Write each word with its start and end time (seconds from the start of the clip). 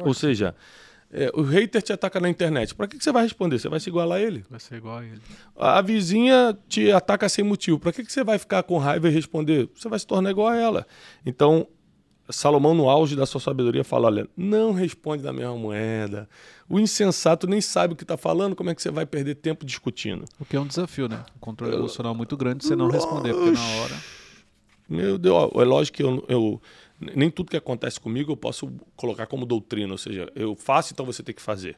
Ou 0.00 0.14
seja, 0.14 0.54
é, 1.12 1.30
o 1.34 1.42
hater 1.42 1.82
te 1.82 1.92
ataca 1.92 2.18
na 2.20 2.28
internet. 2.28 2.74
Para 2.74 2.86
que, 2.88 2.98
que 2.98 3.04
você 3.04 3.12
vai 3.12 3.22
responder? 3.22 3.58
Você 3.58 3.68
vai 3.68 3.80
se 3.80 3.88
igualar 3.88 4.18
a 4.18 4.20
ele? 4.20 4.44
Vai 4.50 4.60
ser 4.60 4.76
igual 4.76 4.98
a 4.98 5.04
ele. 5.04 5.20
A 5.56 5.80
vizinha 5.80 6.56
te 6.68 6.90
ataca 6.90 7.28
sem 7.28 7.44
motivo. 7.44 7.78
Para 7.78 7.92
que, 7.92 8.04
que 8.04 8.12
você 8.12 8.24
vai 8.24 8.38
ficar 8.38 8.62
com 8.64 8.76
raiva 8.78 9.08
e 9.08 9.10
responder? 9.10 9.68
Você 9.74 9.88
vai 9.88 9.98
se 9.98 10.06
tornar 10.06 10.30
igual 10.30 10.48
a 10.48 10.56
ela. 10.56 10.86
Então, 11.24 11.66
Salomão, 12.28 12.74
no 12.74 12.90
auge 12.90 13.14
da 13.14 13.24
sua 13.24 13.40
sabedoria, 13.40 13.84
fala: 13.84 14.08
olha, 14.08 14.28
não 14.36 14.72
responde 14.72 15.22
da 15.22 15.32
mesma 15.32 15.56
moeda. 15.56 16.28
O 16.68 16.80
insensato 16.80 17.46
nem 17.46 17.60
sabe 17.60 17.94
o 17.94 17.96
que 17.96 18.02
está 18.04 18.16
falando, 18.16 18.56
como 18.56 18.70
é 18.70 18.74
que 18.74 18.82
você 18.82 18.90
vai 18.90 19.06
perder 19.06 19.36
tempo 19.36 19.64
discutindo? 19.64 20.24
O 20.40 20.44
que 20.44 20.56
é 20.56 20.60
um 20.60 20.66
desafio, 20.66 21.08
né? 21.08 21.24
Um 21.36 21.38
controle 21.38 21.76
emocional 21.76 22.14
muito 22.14 22.36
grande 22.36 22.64
você 22.64 22.74
não 22.74 22.88
responder, 22.88 23.32
porque 23.32 23.50
na 23.52 23.66
hora. 23.82 23.94
Meu 24.88 25.18
Deus, 25.18 25.50
é 25.54 25.64
lógico 25.64 25.96
que 25.96 26.02
eu, 26.02 26.24
eu, 26.28 26.62
nem 27.00 27.30
tudo 27.30 27.50
que 27.50 27.56
acontece 27.56 28.00
comigo 28.00 28.32
eu 28.32 28.36
posso 28.36 28.72
colocar 28.96 29.26
como 29.26 29.44
doutrina, 29.46 29.92
ou 29.92 29.98
seja, 29.98 30.30
eu 30.34 30.54
faço, 30.54 30.92
então 30.92 31.04
você 31.04 31.22
tem 31.22 31.34
que 31.34 31.42
fazer. 31.42 31.76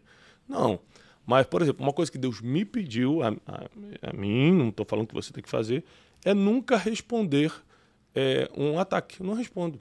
Não. 0.49 0.79
Mas, 1.27 1.47
por 1.47 1.61
exemplo, 1.61 1.85
uma 1.85 1.93
coisa 1.93 2.11
que 2.11 2.19
Deus 2.19 2.41
me 2.41 2.65
pediu 2.65 3.23
a, 3.23 3.29
a, 3.47 4.11
a 4.11 4.13
mim, 4.15 4.53
não 4.53 4.69
estou 4.69 4.87
falando 4.87 5.09
que 5.09 5.15
você 5.15 5.33
tem 5.33 5.43
que 5.43 5.51
fazer, 5.51 5.85
é 6.25 6.33
nunca 6.33 6.77
responder 6.77 7.53
é, 8.15 8.49
um 8.57 8.79
ataque. 8.79 9.21
Eu 9.21 9.27
não 9.27 9.35
respondo. 9.35 9.81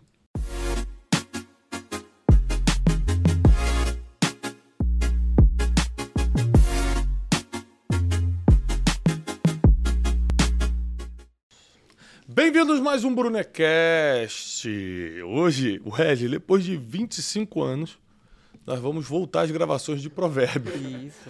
Bem-vindos 12.27 12.79
mais 12.79 13.03
um 13.03 13.15
Brunecast. 13.15 14.46
Hoje, 15.25 15.81
o 15.85 15.91
Wesley, 15.91 16.29
depois 16.29 16.63
de 16.63 16.75
25 16.77 17.61
anos, 17.61 17.97
nós 18.65 18.79
vamos 18.79 19.07
voltar 19.07 19.41
às 19.41 19.51
gravações 19.51 20.01
de 20.01 20.09
Provérbios. 20.09 20.75
Isso. 20.75 21.29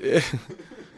É, 0.00 0.20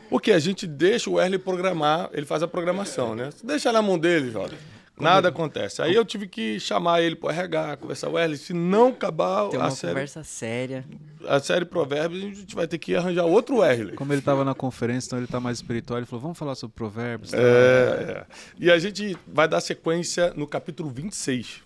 porque 0.08 0.32
a 0.32 0.38
gente 0.38 0.66
deixa 0.66 1.10
o 1.10 1.14
Wesley 1.14 1.38
programar, 1.38 2.08
ele 2.12 2.26
faz 2.26 2.42
a 2.42 2.48
programação, 2.48 3.14
né? 3.14 3.30
Deixa 3.44 3.70
na 3.70 3.82
mão 3.82 3.98
dele, 3.98 4.30
Jota. 4.30 4.56
Nada 5.00 5.28
acontece. 5.28 5.80
Aí 5.82 5.94
eu 5.94 6.04
tive 6.04 6.26
que 6.26 6.58
chamar 6.60 7.02
ele 7.02 7.16
para 7.16 7.32
RH, 7.34 7.76
conversar. 7.78 8.08
Wesley, 8.08 8.38
se 8.38 8.52
não 8.52 8.88
acabar 8.88 9.48
Tem 9.48 9.58
a 9.60 9.64
uma 9.64 9.70
série, 9.70 9.92
conversa 9.92 10.24
séria. 10.24 10.84
a 11.26 11.40
série 11.40 11.64
Provérbios, 11.64 12.22
a 12.22 12.26
gente 12.40 12.54
vai 12.54 12.66
ter 12.66 12.78
que 12.78 12.94
arranjar 12.94 13.24
outro 13.24 13.58
Wesley. 13.58 13.94
Como 13.96 14.12
ele 14.12 14.20
estava 14.20 14.44
na 14.44 14.54
conferência, 14.54 15.08
então 15.08 15.18
ele 15.18 15.26
está 15.26 15.40
mais 15.40 15.58
espiritual, 15.58 15.98
ele 15.98 16.06
falou: 16.06 16.22
vamos 16.22 16.38
falar 16.38 16.54
sobre 16.54 16.74
provérbios. 16.74 17.30
tá? 17.30 17.38
É, 17.38 17.40
é. 17.40 18.26
E 18.58 18.70
a 18.70 18.78
gente 18.78 19.16
vai 19.26 19.46
dar 19.48 19.60
sequência 19.60 20.32
no 20.34 20.46
capítulo 20.46 20.90
26. 20.90 21.62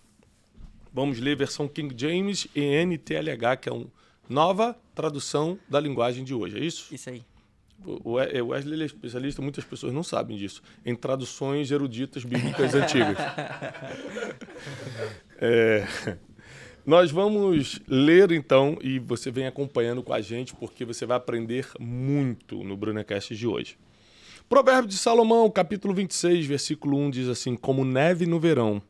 Vamos 0.93 1.19
ler 1.19 1.37
versão 1.37 1.67
King 1.67 1.95
James 1.97 2.47
e 2.55 2.61
NTLH, 2.85 3.57
que 3.61 3.69
é 3.69 3.73
uma 3.73 3.87
nova 4.29 4.77
tradução 4.95 5.59
da 5.69 5.81
linguagem 5.81 6.23
de 6.23 6.35
hoje, 6.35 6.59
é 6.59 6.65
isso? 6.65 6.95
Isso 6.95 7.09
aí. 7.09 7.23
O 7.85 8.11
o 8.11 8.49
Wesley 8.49 8.83
é 8.83 8.85
especialista, 8.85 9.43
muitas 9.43 9.65
pessoas 9.65 9.93
não 9.93 10.03
sabem 10.03 10.37
disso, 10.37 10.63
em 10.85 10.95
traduções 10.95 11.71
eruditas 11.71 12.25
bíblicas 12.25 12.75
antigas. 12.75 13.19
É, 15.45 15.85
Nós 16.85 17.13
vamos 17.13 17.81
ler 17.87 18.33
então, 18.33 18.77
e 18.83 18.99
você 18.99 19.31
vem 19.31 19.47
acompanhando 19.47 20.03
com 20.03 20.13
a 20.13 20.21
gente, 20.21 20.53
porque 20.55 20.85
você 20.85 21.07
vai 21.07 21.17
aprender 21.17 21.69
muito 21.79 22.65
no 22.65 22.77
Brunecast 22.77 23.37
de 23.37 23.47
hoje. 23.47 23.79
Provérbio 24.49 24.89
de 24.89 24.99
Salomão, 24.99 25.49
capítulo 25.49 25.95
26, 25.95 26.45
versículo 26.45 26.99
1 26.99 27.11
diz 27.11 27.29
assim: 27.29 27.55
Como 27.55 27.85
neve 27.85 28.27
no 28.27 28.41
verão 28.41 28.83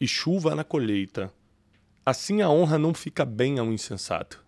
e 0.00 0.08
chuva 0.08 0.54
na 0.54 0.64
colheita, 0.64 1.30
assim 2.04 2.40
a 2.40 2.48
honra 2.48 2.78
não 2.78 2.94
fica 2.94 3.26
bem 3.26 3.58
ao 3.58 3.66
insensato. 3.66 4.42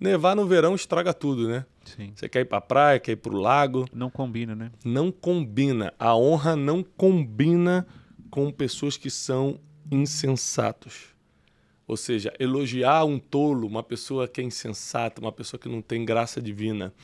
Nevar 0.00 0.34
no 0.34 0.46
verão 0.46 0.74
estraga 0.74 1.12
tudo, 1.12 1.46
né? 1.46 1.66
Sim. 1.84 2.12
Você 2.14 2.28
quer 2.28 2.40
ir 2.40 2.44
pra 2.46 2.60
praia, 2.60 2.98
quer 2.98 3.12
ir 3.12 3.16
pro 3.16 3.36
lago, 3.36 3.86
Não 3.92 4.08
combina, 4.08 4.54
né? 4.54 4.72
não 4.84 5.12
combina. 5.12 5.92
A 5.98 6.16
honra 6.16 6.56
não 6.56 6.82
combina 6.82 7.86
com 8.30 8.50
pessoas 8.50 8.96
que 8.96 9.10
são 9.10 9.60
insensatos. 9.90 11.08
Ou 11.86 11.96
seja, 11.96 12.32
elogiar 12.38 13.04
um 13.04 13.18
tolo, 13.18 13.66
uma 13.66 13.82
pessoa 13.82 14.28
que 14.28 14.40
é 14.40 14.44
insensata, 14.44 15.20
uma 15.20 15.32
pessoa 15.32 15.60
que 15.60 15.68
não 15.68 15.82
tem 15.82 16.04
graça 16.04 16.40
divina, 16.40 16.94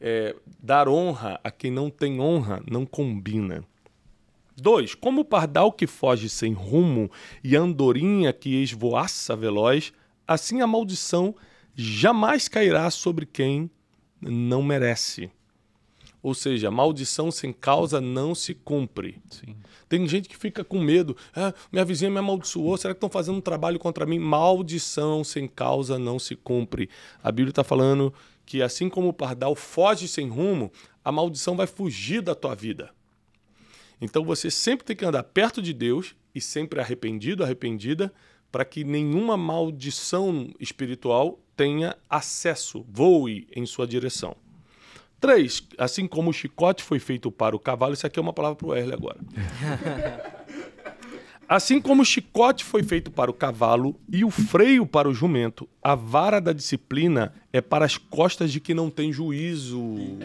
é, 0.00 0.36
dar 0.62 0.88
honra 0.88 1.40
a 1.42 1.50
quem 1.50 1.70
não 1.70 1.88
tem 1.88 2.20
honra, 2.20 2.62
não 2.70 2.84
combina. 2.84 3.64
Dois, 4.54 4.94
como 4.94 5.22
o 5.22 5.24
pardal 5.24 5.72
que 5.72 5.86
foge 5.86 6.28
sem 6.28 6.52
rumo 6.52 7.10
e 7.42 7.56
a 7.56 7.60
andorinha 7.60 8.32
que 8.32 8.62
esvoaça 8.62 9.34
veloz, 9.34 9.92
assim 10.28 10.60
a 10.60 10.66
maldição 10.66 11.34
jamais 11.76 12.48
cairá 12.48 12.90
sobre 12.90 13.26
quem 13.26 13.70
não 14.20 14.62
merece. 14.62 15.30
Ou 16.22 16.34
seja, 16.34 16.70
maldição 16.70 17.30
sem 17.30 17.52
causa 17.52 18.00
não 18.00 18.34
se 18.34 18.52
cumpre. 18.52 19.22
Sim. 19.30 19.54
Tem 19.88 20.08
gente 20.08 20.28
que 20.28 20.36
fica 20.36 20.64
com 20.64 20.80
medo. 20.80 21.16
Ah, 21.32 21.54
minha 21.70 21.84
vizinha 21.84 22.10
me 22.10 22.18
amaldiçoou. 22.18 22.76
Será 22.76 22.92
que 22.92 22.96
estão 22.96 23.10
fazendo 23.10 23.38
um 23.38 23.40
trabalho 23.40 23.78
contra 23.78 24.04
mim? 24.04 24.18
Maldição 24.18 25.22
sem 25.22 25.46
causa 25.46 25.98
não 26.00 26.18
se 26.18 26.34
cumpre. 26.34 26.90
A 27.22 27.30
Bíblia 27.30 27.50
está 27.50 27.62
falando 27.62 28.12
que 28.44 28.62
assim 28.62 28.88
como 28.88 29.08
o 29.08 29.12
pardal 29.12 29.54
foge 29.54 30.08
sem 30.08 30.28
rumo, 30.28 30.72
a 31.04 31.12
maldição 31.12 31.56
vai 31.56 31.66
fugir 31.66 32.22
da 32.22 32.34
tua 32.34 32.54
vida. 32.54 32.90
Então 34.00 34.24
você 34.24 34.50
sempre 34.50 34.84
tem 34.84 34.96
que 34.96 35.04
andar 35.04 35.22
perto 35.22 35.62
de 35.62 35.72
Deus 35.72 36.16
e 36.34 36.40
sempre 36.40 36.80
arrependido, 36.80 37.44
arrependida, 37.44 38.12
para 38.50 38.64
que 38.64 38.82
nenhuma 38.82 39.36
maldição 39.36 40.52
espiritual 40.58 41.38
tenha 41.56 41.96
acesso, 42.08 42.84
voe 42.88 43.48
em 43.54 43.64
sua 43.64 43.86
direção. 43.86 44.36
Três, 45.18 45.66
assim 45.78 46.06
como 46.06 46.30
o 46.30 46.32
chicote 46.32 46.82
foi 46.82 46.98
feito 46.98 47.30
para 47.30 47.56
o 47.56 47.58
cavalo, 47.58 47.94
isso 47.94 48.06
aqui 48.06 48.18
é 48.18 48.22
uma 48.22 48.32
palavra 48.32 48.56
para 48.56 48.66
o 48.66 48.74
Erle 48.76 48.92
agora. 48.92 49.18
Assim 51.48 51.80
como 51.80 52.02
o 52.02 52.04
chicote 52.04 52.64
foi 52.64 52.82
feito 52.82 53.08
para 53.08 53.30
o 53.30 53.34
cavalo 53.34 53.94
e 54.08 54.24
o 54.24 54.30
freio 54.30 54.84
para 54.84 55.08
o 55.08 55.14
jumento, 55.14 55.68
a 55.80 55.94
vara 55.94 56.40
da 56.40 56.52
disciplina 56.52 57.32
é 57.52 57.60
para 57.60 57.84
as 57.84 57.96
costas 57.96 58.50
de 58.50 58.58
quem 58.58 58.74
não 58.74 58.90
tem 58.90 59.12
juízo. 59.12 60.18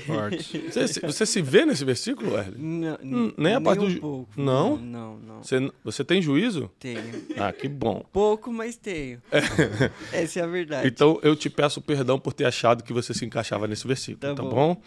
Forte. 0.00 0.58
Você, 0.70 0.88
se- 0.88 1.00
você 1.00 1.26
se 1.26 1.40
vê 1.42 1.64
nesse 1.64 1.84
versículo, 1.84 2.36
Erle? 2.36 2.56
Não, 2.58 2.98
Hum, 3.02 3.32
nem 3.36 3.54
a 3.54 3.60
parte 3.60 3.80
um 3.80 3.84
do 3.86 3.90
ju- 3.90 4.00
pouco. 4.00 4.30
Não? 4.40 4.76
Não, 4.76 5.18
não. 5.18 5.42
Você, 5.42 5.70
você 5.84 6.04
tem 6.04 6.20
juízo? 6.20 6.70
Tenho. 6.78 7.00
Ah, 7.36 7.52
que 7.52 7.68
bom. 7.68 8.04
Pouco, 8.12 8.52
mas 8.52 8.76
tenho. 8.76 9.20
Essa 10.12 10.40
é 10.40 10.42
a 10.42 10.46
verdade. 10.46 10.88
Então 10.88 11.18
eu 11.22 11.34
te 11.36 11.48
peço 11.48 11.80
perdão 11.80 12.18
por 12.18 12.32
ter 12.32 12.44
achado 12.44 12.82
que 12.84 12.92
você 12.92 13.12
se 13.14 13.24
encaixava 13.24 13.66
nesse 13.66 13.86
versículo, 13.86 14.18
tá, 14.20 14.34
Tá 14.34 14.42
bom. 14.42 14.50
bom. 14.74 14.82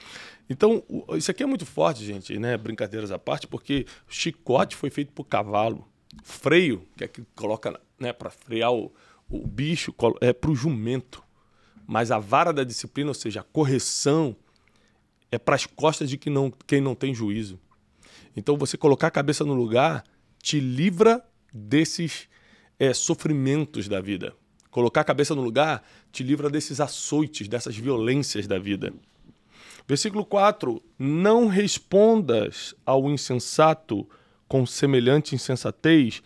Então, 0.50 0.84
o- 0.90 1.16
isso 1.16 1.32
aqui 1.32 1.44
é 1.44 1.46
muito 1.46 1.66
forte, 1.66 2.04
gente, 2.06 2.38
né? 2.38 2.58
Brincadeiras 2.58 3.12
à 3.12 3.18
parte, 3.20 3.48
porque 3.48 3.86
chicote 4.08 4.76
foi 4.76 4.90
feito 4.90 5.12
por 5.14 5.24
cavalo. 5.26 5.88
Freio, 6.24 6.86
que 6.98 7.04
é 7.06 7.08
que 7.08 7.24
coloca, 7.36 7.80
né, 8.00 8.12
para 8.12 8.30
frear 8.30 8.72
o, 8.74 8.92
o 9.30 9.48
bicho, 9.48 9.94
colo- 9.94 10.18
é 10.22 10.34
para 10.34 10.52
o 10.52 10.56
jumento. 10.56 11.24
Mas 11.88 12.12
a 12.12 12.20
vara 12.20 12.52
da 12.54 12.64
disciplina, 12.64 13.10
ou 13.10 13.14
seja, 13.14 13.40
a 13.40 13.44
correção, 13.44 14.36
é 15.32 15.40
para 15.40 15.56
as 15.56 15.66
costas 15.66 16.10
de 16.10 16.18
quem 16.18 16.32
não, 16.32 16.52
quem 16.68 16.82
não 16.82 16.94
tem 16.94 17.16
juízo. 17.16 17.60
Então, 18.36 18.58
você 18.58 18.78
colocar 18.78 19.08
a 19.08 19.12
cabeça 19.12 19.44
no 19.44 19.54
lugar 19.54 20.04
te 20.42 20.60
livra 20.60 21.24
desses 21.54 22.28
é, 22.78 22.94
sofrimentos 22.94 23.88
da 23.88 24.02
vida. 24.02 24.34
Colocar 24.70 25.02
a 25.02 25.06
cabeça 25.06 25.36
no 25.36 25.42
lugar 25.42 25.84
te 26.12 26.24
livra 26.24 26.50
desses 26.50 26.80
açoites, 26.80 27.48
dessas 27.48 27.76
violências 27.76 28.48
da 28.48 28.58
vida. 28.58 28.94
Versículo 29.88 30.26
4: 30.26 30.82
Não 30.98 31.48
respondas 31.48 32.74
ao 32.86 33.10
insensato 33.10 34.08
com 34.48 34.66
semelhante 34.66 35.36
insensatez, 35.36 36.22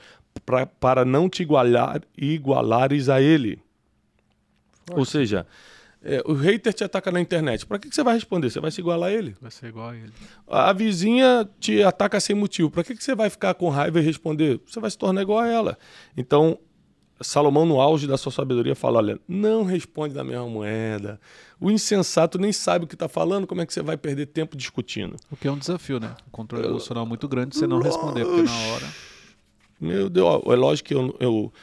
pra, 0.46 0.66
para 0.66 1.06
não 1.06 1.30
te 1.30 1.44
igualar, 1.44 2.02
igualares 2.18 3.10
a 3.10 3.22
ele. 3.22 3.60
Ou 4.92 5.06
seja, 5.06 5.48
é, 6.06 6.22
o 6.26 6.34
hater 6.34 6.72
te 6.74 6.84
ataca 6.84 7.12
na 7.12 7.20
internet. 7.20 7.66
Para 7.66 7.80
que, 7.80 7.90
que 7.90 7.96
você 7.96 8.04
vai 8.04 8.14
responder? 8.14 8.50
Você 8.52 8.60
vai 8.60 8.70
se 8.72 8.80
igualar 8.80 9.10
a 9.10 9.14
ele? 9.14 9.36
Vai 9.42 9.50
ser 9.52 9.68
igual 9.68 9.90
a 9.90 9.96
ele. 9.98 10.14
A 10.48 10.72
vizinha 10.72 11.50
te 11.60 11.82
ataca 11.84 12.20
sem 12.20 12.36
motivo. 12.36 12.70
Para 12.70 12.84
que, 12.84 12.96
que 12.96 13.04
você 13.04 13.16
vai 13.16 13.30
ficar 13.30 13.54
com 13.56 13.68
raiva 13.70 14.00
e 14.00 14.04
responder? 14.04 14.62
Você 14.68 14.80
vai 14.80 14.92
se 14.92 14.98
tornar 14.98 15.22
igual 15.24 15.40
a 15.40 15.48
ela. 15.48 15.78
Então, 16.16 16.58
Salomão, 17.22 17.66
no 17.66 17.80
auge 17.82 18.08
da 18.08 18.18
sua 18.18 18.32
sabedoria, 18.32 18.76
fala: 18.76 19.00
olha, 19.00 19.20
não 19.28 19.64
responde 19.64 20.14
da 20.14 20.24
mesma 20.24 20.48
moeda. 20.48 21.20
O 21.60 21.72
insensato 21.72 22.38
nem 22.38 22.52
sabe 22.52 22.86
o 22.86 22.88
que 22.88 22.96
está 22.96 23.08
falando, 23.08 23.48
como 23.48 23.62
é 23.62 23.66
que 23.66 23.74
você 23.74 23.82
vai 23.82 23.96
perder 23.98 24.26
tempo 24.28 24.56
discutindo? 24.58 25.16
O 25.32 25.36
que 25.38 25.48
é 25.48 25.52
um 25.52 25.58
desafio, 25.58 26.00
né? 26.00 26.14
Um 26.28 26.30
controle 26.32 26.68
emocional 26.68 27.06
muito 27.06 27.28
grande 27.28 27.58
você 27.58 27.66
não 27.66 27.80
responder, 27.80 28.26
porque 28.26 28.42
na 28.42 28.58
hora. 28.74 28.86
Meu 29.80 30.10
Deus, 30.10 30.42
é 30.46 30.56
lógico 30.56 30.88
que 30.88 30.94
eu, 30.96 31.16
eu- 31.20 31.54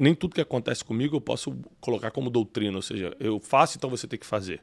nem 0.00 0.14
tudo 0.14 0.34
que 0.34 0.40
acontece 0.40 0.84
comigo 0.84 1.16
eu 1.16 1.20
posso 1.20 1.56
colocar 1.80 2.10
como 2.10 2.30
doutrina, 2.30 2.76
ou 2.76 2.82
seja, 2.82 3.16
eu 3.20 3.38
faço, 3.40 3.76
então 3.76 3.88
você 3.88 4.06
tem 4.06 4.18
que 4.18 4.26
fazer. 4.26 4.60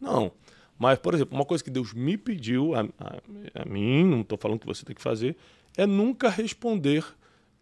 Não. 0.00 0.30
Mas, 0.78 0.98
por 0.98 1.12
exemplo, 1.14 1.36
uma 1.36 1.44
coisa 1.44 1.62
que 1.64 1.70
Deus 1.70 1.92
me 1.92 2.16
pediu 2.16 2.74
a, 2.74 2.82
a- 3.00 3.62
a 3.62 3.64
mim, 3.64 4.04
não 4.04 4.20
estou 4.20 4.38
falando 4.38 4.60
que 4.60 4.66
você 4.66 4.84
tem 4.84 4.94
que 4.94 5.02
fazer, 5.02 5.36
é 5.76 5.86
nunca 5.86 6.28
responder 6.28 7.04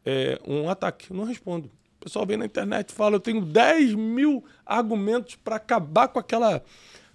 é, 0.04 0.38
um 0.46 0.68
ataque. 0.68 1.10
Eu 1.10 1.16
não 1.16 1.24
respondo. 1.24 1.70
pessoal 1.98 2.26
vem 2.26 2.36
na 2.36 2.44
internet 2.44 2.90
e 2.90 2.92
fala: 2.92 3.16
eu 3.16 3.20
tenho 3.20 3.40
10 3.40 3.94
mil 3.94 4.44
argumentos 4.64 5.34
para 5.36 5.56
acabar 5.56 6.08
com 6.08 6.18
aquela, 6.18 6.62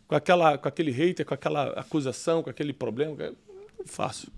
com 0.07 0.15
aquela, 0.15 0.57
com 0.57 0.67
aquele 0.67 0.91
hater, 0.91 1.25
com 1.25 1.33
aquela 1.33 1.69
acusação, 1.79 2.41
com 2.41 2.49
aquele 2.49 2.73
problema. 2.73 3.15
Não 3.77 3.85
faço. 3.85 4.31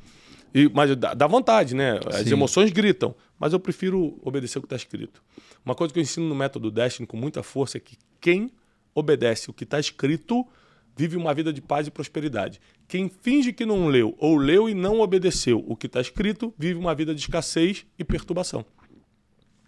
E, 0.54 0.70
mas 0.72 0.96
dá, 0.96 1.14
dá 1.16 1.26
vontade, 1.28 1.74
né? 1.74 2.00
As 2.08 2.28
Sim. 2.28 2.34
emoções 2.34 2.72
gritam. 2.72 3.16
Mas 3.44 3.52
eu 3.52 3.60
prefiro 3.60 4.18
obedecer 4.22 4.58
o 4.58 4.62
que 4.62 4.68
está 4.68 4.78
escrito. 4.78 5.22
Uma 5.66 5.76
coisa 5.76 5.94
que 5.94 6.00
eu 6.00 6.02
ensino 6.02 6.26
no 6.30 6.34
método 6.34 6.72
Destiny 6.72 7.06
com 7.06 7.18
muita 7.18 7.44
força 7.44 7.76
é 7.76 7.80
que 7.82 7.98
quem 8.22 8.50
obedece 8.96 9.50
o 9.50 9.54
que 9.54 9.66
está 9.66 9.78
escrito 9.78 10.48
vive 10.96 11.18
uma 11.18 11.34
vida 11.34 11.52
de 11.52 11.62
paz 11.62 11.86
e 11.86 11.92
prosperidade. 11.92 12.62
Quem 12.88 13.10
finge 13.10 13.52
que 13.52 13.66
não 13.66 13.90
leu 13.90 14.16
ou 14.18 14.38
leu 14.38 14.70
e 14.70 14.74
não 14.74 15.02
obedeceu 15.02 15.62
o 15.68 15.76
que 15.76 15.88
está 15.88 16.00
escrito 16.00 16.54
vive 16.58 16.80
uma 16.80 16.96
vida 16.96 17.14
de 17.14 17.20
escassez 17.20 17.86
e 18.00 18.04
perturbação. 18.06 18.66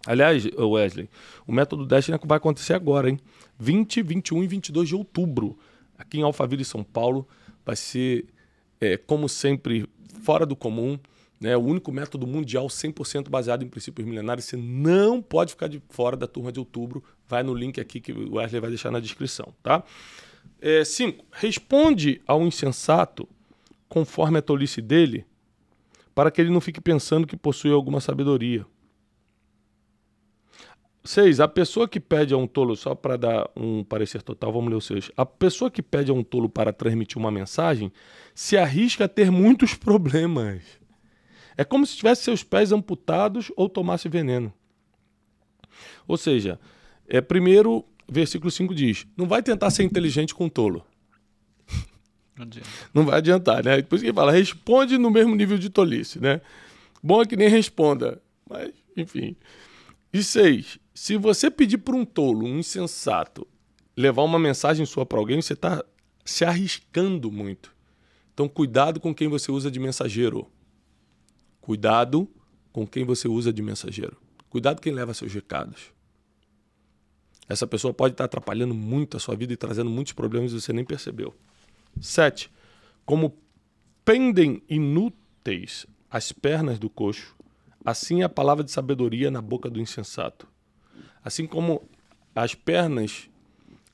Aliás, 0.06 0.46
Wesley, 0.56 1.10
o 1.46 1.52
método 1.52 1.84
Destiny 1.84 2.18
vai 2.24 2.38
acontecer 2.38 2.72
agora, 2.72 3.10
hein? 3.10 3.20
20, 3.58 4.00
21 4.00 4.42
e 4.42 4.46
22 4.46 4.88
de 4.88 4.94
outubro, 4.94 5.58
aqui 5.98 6.18
em 6.18 6.22
Alphaville, 6.22 6.64
São 6.64 6.82
Paulo. 6.82 7.28
Vai 7.62 7.76
ser, 7.76 8.24
é, 8.80 8.96
como 8.96 9.28
sempre, 9.28 9.86
fora 10.22 10.46
do 10.46 10.56
comum. 10.56 10.98
Né? 11.40 11.56
O 11.56 11.60
único 11.60 11.92
método 11.92 12.26
mundial 12.26 12.66
100% 12.66 13.28
baseado 13.28 13.62
em 13.62 13.68
princípios 13.68 14.06
milenares. 14.06 14.44
Você 14.44 14.56
não 14.56 15.20
pode 15.20 15.52
ficar 15.52 15.68
de 15.68 15.82
fora 15.90 16.16
da 16.16 16.26
turma 16.26 16.50
de 16.50 16.58
outubro. 16.58 17.02
Vai 17.28 17.42
no 17.42 17.54
link 17.54 17.80
aqui 17.80 18.00
que 18.00 18.12
o 18.12 18.36
Wesley 18.36 18.60
vai 18.60 18.70
deixar 18.70 18.90
na 18.90 19.00
descrição, 19.00 19.54
tá? 19.62 19.82
5. 20.84 21.24
responde 21.32 22.20
ao 22.26 22.42
insensato 22.42 23.28
conforme 23.88 24.38
a 24.38 24.42
tolice 24.42 24.80
dele, 24.80 25.24
para 26.14 26.30
que 26.30 26.40
ele 26.40 26.50
não 26.50 26.60
fique 26.60 26.80
pensando 26.80 27.26
que 27.26 27.36
possui 27.36 27.70
alguma 27.70 28.00
sabedoria. 28.00 28.66
6. 31.04 31.40
A 31.40 31.46
pessoa 31.46 31.88
que 31.88 32.00
pede 32.00 32.34
a 32.34 32.36
um 32.36 32.46
tolo, 32.46 32.74
só 32.74 32.94
para 32.94 33.16
dar 33.16 33.48
um 33.56 33.84
parecer 33.84 34.22
total, 34.22 34.52
vamos 34.52 34.70
ler 34.70 34.76
os 34.76 34.86
seus. 34.86 35.10
A 35.16 35.24
pessoa 35.24 35.70
que 35.70 35.82
pede 35.82 36.10
a 36.10 36.14
um 36.14 36.22
tolo 36.22 36.48
para 36.48 36.72
transmitir 36.72 37.16
uma 37.16 37.30
mensagem 37.30 37.92
se 38.34 38.56
arrisca 38.56 39.04
a 39.04 39.08
ter 39.08 39.30
muitos 39.30 39.74
problemas. 39.76 40.62
É 41.56 41.64
como 41.64 41.86
se 41.86 41.96
tivesse 41.96 42.22
seus 42.22 42.42
pés 42.42 42.72
amputados 42.72 43.50
ou 43.56 43.68
tomasse 43.68 44.08
veneno. 44.08 44.52
Ou 46.06 46.16
seja, 46.16 46.60
é, 47.08 47.20
primeiro, 47.20 47.84
versículo 48.08 48.50
5 48.50 48.74
diz: 48.74 49.06
Não 49.16 49.26
vai 49.26 49.42
tentar 49.42 49.70
ser 49.70 49.84
inteligente 49.84 50.34
com 50.34 50.46
um 50.46 50.48
tolo. 50.48 50.84
Não. 52.36 52.46
Não 52.92 53.04
vai 53.04 53.18
adiantar, 53.18 53.64
né? 53.64 53.80
Por 53.82 53.96
isso 53.96 54.04
que 54.04 54.10
ele 54.10 54.16
fala, 54.16 54.30
responde 54.30 54.98
no 54.98 55.10
mesmo 55.10 55.34
nível 55.34 55.56
de 55.56 55.70
tolice, 55.70 56.20
né? 56.20 56.40
Bom 57.02 57.22
é 57.22 57.26
que 57.26 57.36
nem 57.36 57.48
responda, 57.48 58.20
mas, 58.48 58.72
enfim. 58.96 59.36
E 60.12 60.22
seis, 60.22 60.78
se 60.94 61.16
você 61.16 61.50
pedir 61.50 61.78
para 61.78 61.96
um 61.96 62.04
tolo, 62.04 62.46
um 62.46 62.58
insensato, 62.58 63.46
levar 63.96 64.22
uma 64.22 64.38
mensagem 64.38 64.84
sua 64.84 65.06
para 65.06 65.18
alguém, 65.18 65.40
você 65.40 65.54
está 65.54 65.82
se 66.24 66.44
arriscando 66.44 67.30
muito. 67.30 67.74
Então, 68.34 68.48
cuidado 68.48 69.00
com 69.00 69.14
quem 69.14 69.28
você 69.28 69.50
usa 69.50 69.70
de 69.70 69.80
mensageiro. 69.80 70.46
Cuidado 71.66 72.28
com 72.70 72.86
quem 72.86 73.04
você 73.04 73.26
usa 73.26 73.52
de 73.52 73.60
mensageiro. 73.60 74.16
Cuidado 74.48 74.80
quem 74.80 74.92
leva 74.92 75.12
seus 75.12 75.34
recados. 75.34 75.92
Essa 77.48 77.66
pessoa 77.66 77.92
pode 77.92 78.14
estar 78.14 78.22
atrapalhando 78.22 78.72
muito 78.72 79.16
a 79.16 79.20
sua 79.20 79.34
vida 79.34 79.52
e 79.52 79.56
trazendo 79.56 79.90
muitos 79.90 80.12
problemas 80.12 80.52
e 80.52 80.60
você 80.60 80.72
nem 80.72 80.84
percebeu. 80.84 81.34
7. 82.00 82.52
Como 83.04 83.36
pendem 84.04 84.62
inúteis 84.68 85.88
as 86.08 86.30
pernas 86.30 86.78
do 86.78 86.88
coxo, 86.88 87.34
assim 87.84 88.20
é 88.20 88.26
a 88.26 88.28
palavra 88.28 88.62
de 88.62 88.70
sabedoria 88.70 89.28
na 89.28 89.42
boca 89.42 89.68
do 89.68 89.80
insensato. 89.80 90.46
Assim 91.24 91.48
como 91.48 91.82
as 92.32 92.54
pernas 92.54 93.28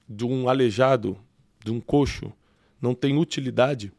de 0.06 0.26
um 0.26 0.46
aleijado, 0.46 1.18
de 1.64 1.72
um 1.72 1.80
coxo, 1.80 2.34
não 2.82 2.94
têm 2.94 3.16
utilidade, 3.16 3.90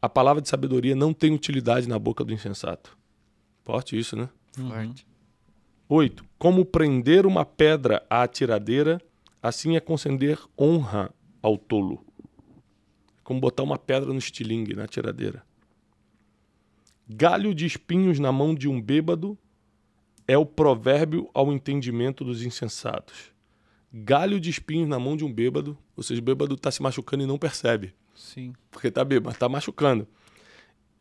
a 0.00 0.08
palavra 0.08 0.42
de 0.42 0.48
sabedoria 0.48 0.94
não 0.94 1.12
tem 1.12 1.32
utilidade 1.32 1.88
na 1.88 1.98
boca 1.98 2.22
do 2.22 2.32
insensato. 2.32 2.96
Forte 3.64 3.98
isso, 3.98 4.16
né? 4.16 4.28
Forte. 4.52 5.06
8. 5.88 6.24
Como 6.38 6.64
prender 6.64 7.26
uma 7.26 7.44
pedra 7.44 8.04
à 8.10 8.26
tiradeira, 8.26 9.00
assim 9.42 9.76
é 9.76 9.80
conceder 9.80 10.38
honra 10.58 11.12
ao 11.42 11.56
tolo. 11.56 12.04
Como 13.24 13.40
botar 13.40 13.62
uma 13.62 13.78
pedra 13.78 14.12
no 14.12 14.18
estilingue, 14.18 14.74
na 14.74 14.86
tiradeira. 14.86 15.44
Galho 17.08 17.54
de 17.54 17.66
espinhos 17.66 18.18
na 18.18 18.32
mão 18.32 18.54
de 18.54 18.68
um 18.68 18.80
bêbado 18.80 19.38
é 20.28 20.36
o 20.36 20.44
provérbio 20.44 21.30
ao 21.32 21.52
entendimento 21.52 22.24
dos 22.24 22.42
insensatos. 22.44 23.32
Galho 23.92 24.40
de 24.40 24.50
espinhos 24.50 24.88
na 24.88 24.98
mão 24.98 25.16
de 25.16 25.24
um 25.24 25.32
bêbado, 25.32 25.78
ou 25.96 26.02
seja, 26.02 26.20
o 26.20 26.24
bêbado 26.24 26.54
está 26.54 26.70
se 26.70 26.82
machucando 26.82 27.22
e 27.22 27.26
não 27.26 27.38
percebe 27.38 27.94
Sim. 28.16 28.52
porque 28.70 28.90
tá 28.90 29.04
bêbado, 29.04 29.36
tá 29.36 29.48
machucando. 29.48 30.06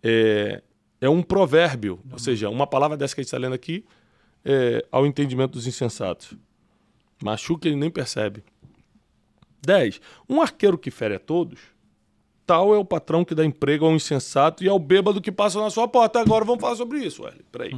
É, 0.03 0.61
é 1.01 1.09
um 1.09 1.23
provérbio, 1.23 1.99
ou 2.11 2.19
seja, 2.19 2.49
uma 2.49 2.67
palavra 2.67 2.95
dessa 2.95 3.15
que 3.15 3.21
a 3.21 3.23
gente 3.23 3.29
está 3.29 3.37
lendo 3.37 3.55
aqui 3.55 3.85
é, 4.43 4.85
ao 4.91 5.05
entendimento 5.05 5.53
dos 5.53 5.65
insensatos. 5.65 6.37
Machuca 7.23 7.67
e 7.67 7.71
ele 7.71 7.79
nem 7.79 7.89
percebe. 7.89 8.43
10. 9.65 9.99
Um 10.29 10.41
arqueiro 10.41 10.77
que 10.77 10.91
fere 10.91 11.15
a 11.15 11.19
todos, 11.19 11.59
tal 12.45 12.73
é 12.73 12.77
o 12.77 12.85
patrão 12.85 13.25
que 13.25 13.33
dá 13.33 13.43
emprego 13.43 13.85
ao 13.85 13.95
insensato 13.95 14.63
e 14.63 14.69
ao 14.69 14.77
bêbado 14.77 15.19
que 15.19 15.31
passa 15.31 15.59
na 15.59 15.69
sua 15.69 15.87
porta. 15.87 16.19
Agora 16.19 16.45
vamos 16.45 16.61
falar 16.61 16.75
sobre 16.75 16.99
isso, 16.99 17.23
Wesley. 17.23 17.45
Peraí. 17.51 17.71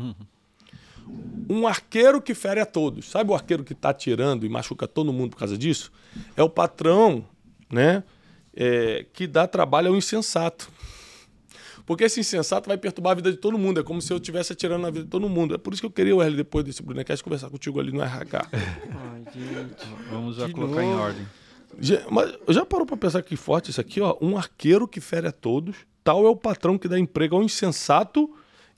Um 1.49 1.65
arqueiro 1.65 2.21
que 2.21 2.33
fere 2.33 2.59
a 2.59 2.65
todos. 2.65 3.09
Sabe 3.09 3.31
o 3.31 3.35
arqueiro 3.35 3.63
que 3.63 3.71
está 3.71 3.89
atirando 3.89 4.45
e 4.45 4.49
machuca 4.49 4.87
todo 4.87 5.13
mundo 5.13 5.31
por 5.31 5.37
causa 5.37 5.57
disso? 5.57 5.91
É 6.35 6.43
o 6.43 6.49
patrão, 6.49 7.23
né? 7.71 8.03
É, 8.59 9.05
que 9.13 9.27
dá 9.27 9.45
trabalho 9.47 9.89
ao 9.89 9.95
insensato. 9.95 10.69
Porque 11.85 12.03
esse 12.03 12.19
insensato 12.19 12.67
vai 12.67 12.77
perturbar 12.77 13.11
a 13.13 13.15
vida 13.15 13.31
de 13.31 13.37
todo 13.37 13.57
mundo. 13.57 13.79
É 13.79 13.83
como 13.83 14.01
se 14.01 14.11
eu 14.11 14.17
estivesse 14.17 14.51
atirando 14.51 14.81
na 14.81 14.89
vida 14.89 15.05
de 15.05 15.09
todo 15.09 15.29
mundo. 15.29 15.55
É 15.55 15.57
por 15.57 15.71
isso 15.71 15.81
que 15.81 15.85
eu 15.85 15.91
queria, 15.91 16.13
Wesley, 16.15 16.35
depois 16.35 16.65
desse 16.65 16.83
Brunecast, 16.83 17.23
conversar 17.23 17.49
contigo 17.49 17.79
ali 17.79 17.93
no 17.93 18.01
RH. 18.01 18.45
Ai, 18.51 19.23
gente. 19.33 19.87
Vamos 20.11 20.35
já 20.35 20.47
De 20.47 20.53
colocar 20.53 20.83
em 20.83 20.89
novo. 20.89 21.01
ordem. 21.03 21.25
Já- 21.79 22.01
Mas 22.09 22.33
já 22.49 22.65
parou 22.65 22.85
para 22.85 22.97
pensar 22.97 23.21
que 23.21 23.37
forte 23.37 23.69
isso 23.71 23.79
aqui? 23.79 24.01
Ó? 24.01 24.17
Um 24.19 24.35
arqueiro 24.37 24.85
que 24.87 24.99
fere 24.99 25.27
a 25.27 25.31
todos, 25.31 25.75
tal 26.03 26.25
é 26.25 26.29
o 26.29 26.35
patrão 26.35 26.77
que 26.77 26.87
dá 26.89 26.99
emprego 26.99 27.37
ao 27.37 27.43
insensato 27.43 28.29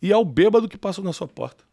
e 0.01 0.13
ao 0.13 0.23
bêbado 0.23 0.67
que 0.69 0.77
passa 0.77 1.01
na 1.01 1.11
sua 1.13 1.27
porta. 1.27 1.63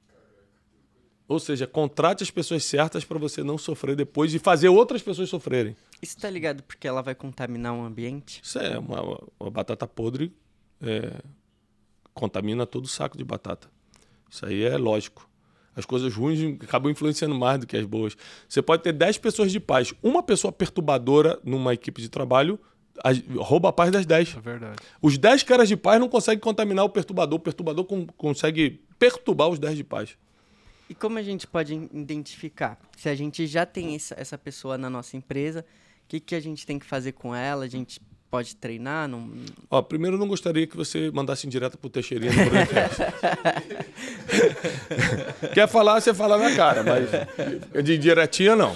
Ou 1.28 1.40
seja, 1.40 1.66
contrate 1.66 2.22
as 2.22 2.30
pessoas 2.30 2.64
certas 2.64 3.04
para 3.04 3.18
você 3.18 3.42
não 3.42 3.58
sofrer 3.58 3.96
depois 3.96 4.32
e 4.32 4.38
fazer 4.38 4.68
outras 4.68 5.02
pessoas 5.02 5.28
sofrerem. 5.28 5.74
Isso 6.00 6.16
tá 6.18 6.30
ligado 6.30 6.62
porque 6.62 6.86
ela 6.86 7.02
vai 7.02 7.14
contaminar 7.16 7.74
o 7.74 7.82
ambiente? 7.84 8.40
Isso 8.42 8.58
é 8.58 8.78
uma, 8.78 9.18
uma 9.40 9.50
batata 9.50 9.86
podre 9.88 10.32
é, 10.80 11.12
contamina 12.14 12.64
todo 12.66 12.84
o 12.84 12.88
saco 12.88 13.16
de 13.16 13.24
batata. 13.24 13.68
Isso 14.30 14.46
aí 14.46 14.62
é 14.64 14.76
lógico. 14.76 15.28
As 15.74 15.84
coisas 15.84 16.14
ruins 16.14 16.56
acabam 16.62 16.90
influenciando 16.90 17.34
mais 17.34 17.58
do 17.60 17.66
que 17.66 17.76
as 17.76 17.84
boas. 17.84 18.16
Você 18.48 18.62
pode 18.62 18.82
ter 18.82 18.92
10 18.92 19.18
pessoas 19.18 19.52
de 19.52 19.60
paz. 19.60 19.92
Uma 20.02 20.22
pessoa 20.22 20.50
perturbadora 20.50 21.38
numa 21.44 21.74
equipe 21.74 22.00
de 22.00 22.08
trabalho 22.08 22.58
as- 23.04 23.20
rouba 23.36 23.68
a 23.68 23.72
paz 23.72 23.90
das 23.90 24.06
10. 24.06 24.36
É 24.36 24.40
verdade. 24.40 24.76
Os 25.02 25.18
10 25.18 25.42
caras 25.42 25.68
de 25.68 25.76
paz 25.76 26.00
não 26.00 26.08
conseguem 26.08 26.40
contaminar 26.40 26.84
o 26.84 26.88
perturbador. 26.88 27.36
O 27.38 27.42
perturbador 27.42 27.84
con- 27.84 28.06
consegue 28.16 28.80
perturbar 28.98 29.48
os 29.48 29.58
10 29.58 29.76
de 29.76 29.84
paz. 29.84 30.16
E 30.88 30.94
como 30.94 31.18
a 31.18 31.22
gente 31.22 31.46
pode 31.46 31.74
identificar? 31.74 32.78
Se 32.96 33.08
a 33.08 33.14
gente 33.14 33.46
já 33.46 33.66
tem 33.66 33.94
essa, 33.94 34.38
pessoa 34.38 34.78
na 34.78 34.88
nossa 34.88 35.16
empresa, 35.16 35.64
o 36.04 36.08
que, 36.08 36.20
que 36.20 36.34
a 36.34 36.40
gente 36.40 36.64
tem 36.64 36.78
que 36.78 36.86
fazer 36.86 37.12
com 37.12 37.34
ela? 37.34 37.64
A 37.64 37.68
gente 37.68 38.00
pode 38.30 38.54
treinar? 38.56 39.08
Não... 39.08 39.30
Ó, 39.70 39.82
primeiro 39.82 40.16
não 40.16 40.28
gostaria 40.28 40.66
que 40.66 40.76
você 40.76 41.10
mandasse 41.10 41.46
em 41.46 41.50
direto 41.50 41.76
pro 41.76 41.90
Teixeirinha 41.90 42.32
no 42.32 42.50
Braincast. 42.50 42.96
Quer 45.54 45.68
falar, 45.68 46.00
você 46.00 46.14
fala 46.14 46.38
na 46.38 46.54
cara, 46.54 46.84
mas 46.84 47.84
de 47.84 47.98
diretinha 47.98 48.54
não. 48.54 48.74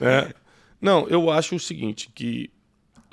né? 0.00 0.32
Não, 0.80 1.08
eu 1.08 1.30
acho 1.30 1.56
o 1.56 1.60
seguinte, 1.60 2.10
que 2.14 2.50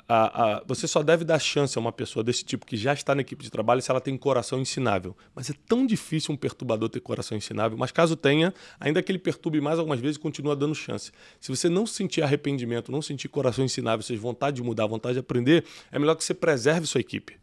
a- 0.06 0.56
a- 0.58 0.62
você 0.66 0.86
só 0.86 1.02
deve 1.02 1.24
dar 1.24 1.38
chance 1.38 1.78
a 1.78 1.80
uma 1.80 1.92
pessoa 1.92 2.22
desse 2.22 2.44
tipo 2.44 2.66
que 2.66 2.76
já 2.76 2.92
está 2.92 3.14
na 3.14 3.22
equipe 3.22 3.42
de 3.42 3.50
trabalho 3.50 3.80
se 3.80 3.90
ela 3.90 4.00
tem 4.00 4.16
coração 4.16 4.60
ensinável. 4.60 5.16
Mas 5.34 5.48
é 5.48 5.54
tão 5.66 5.86
difícil 5.86 6.34
um 6.34 6.36
perturbador 6.36 6.88
ter 6.88 7.00
coração 7.00 7.36
ensinável. 7.36 7.78
Mas 7.78 7.90
caso 7.90 8.14
tenha, 8.14 8.52
ainda 8.78 9.02
que 9.02 9.10
ele 9.10 9.18
perturbe 9.18 9.60
mais 9.60 9.78
algumas 9.78 10.00
vezes, 10.00 10.18
continua 10.18 10.54
dando 10.54 10.74
chance. 10.74 11.10
Se 11.40 11.48
você 11.48 11.68
não 11.68 11.86
sentir 11.86 12.22
arrependimento, 12.22 12.92
não 12.92 13.00
sentir 13.00 13.28
coração 13.28 13.64
ensinável, 13.64 14.02
seja 14.02 14.20
vontade 14.20 14.56
de 14.56 14.62
mudar, 14.62 14.86
vontade 14.86 15.14
de 15.14 15.20
aprender, 15.20 15.64
é 15.90 15.98
melhor 15.98 16.14
que 16.16 16.24
você 16.24 16.34
preserve 16.34 16.86
sua 16.86 17.00
equipe. 17.00 17.38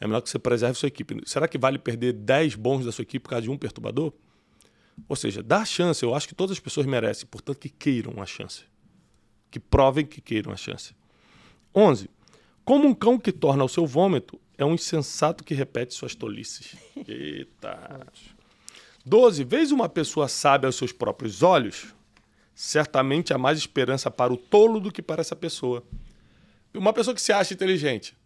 É 0.00 0.06
melhor 0.06 0.20
que 0.20 0.30
você 0.30 0.38
preserve 0.38 0.78
sua 0.78 0.86
equipe. 0.88 1.20
Será 1.24 1.46
que 1.48 1.58
vale 1.58 1.78
perder 1.78 2.12
10 2.12 2.54
bons 2.54 2.84
da 2.84 2.92
sua 2.92 3.02
equipe 3.02 3.22
por 3.22 3.30
causa 3.30 3.42
de 3.42 3.50
um 3.50 3.56
perturbador? 3.56 4.12
Ou 5.08 5.16
seja, 5.16 5.42
dá 5.42 5.64
chance. 5.64 6.02
Eu 6.04 6.14
acho 6.14 6.26
que 6.26 6.34
todas 6.34 6.56
as 6.56 6.60
pessoas 6.60 6.86
merecem, 6.86 7.26
portanto, 7.28 7.58
que 7.58 7.68
queiram 7.68 8.20
a 8.20 8.26
chance. 8.26 8.62
Que 9.50 9.58
provem 9.60 10.04
que 10.04 10.20
queiram 10.20 10.52
a 10.52 10.56
chance. 10.56 10.94
11. 11.74 12.08
Como 12.64 12.86
um 12.86 12.94
cão 12.94 13.18
que 13.18 13.32
torna 13.32 13.64
o 13.64 13.68
seu 13.68 13.86
vômito, 13.86 14.38
é 14.56 14.64
um 14.64 14.74
insensato 14.74 15.44
que 15.44 15.54
repete 15.54 15.94
suas 15.94 16.14
tolices. 16.14 16.76
Eita. 17.06 18.06
12. 19.04 19.44
Vês 19.44 19.72
uma 19.72 19.88
pessoa 19.88 20.28
sábia 20.28 20.68
aos 20.68 20.76
seus 20.76 20.92
próprios 20.92 21.42
olhos? 21.42 21.94
Certamente 22.54 23.32
há 23.32 23.38
mais 23.38 23.58
esperança 23.58 24.10
para 24.10 24.32
o 24.32 24.36
tolo 24.36 24.80
do 24.80 24.92
que 24.92 25.00
para 25.00 25.20
essa 25.20 25.36
pessoa. 25.36 25.82
Uma 26.74 26.92
pessoa 26.92 27.14
que 27.14 27.22
se 27.22 27.32
acha 27.32 27.54
inteligente, 27.54 28.16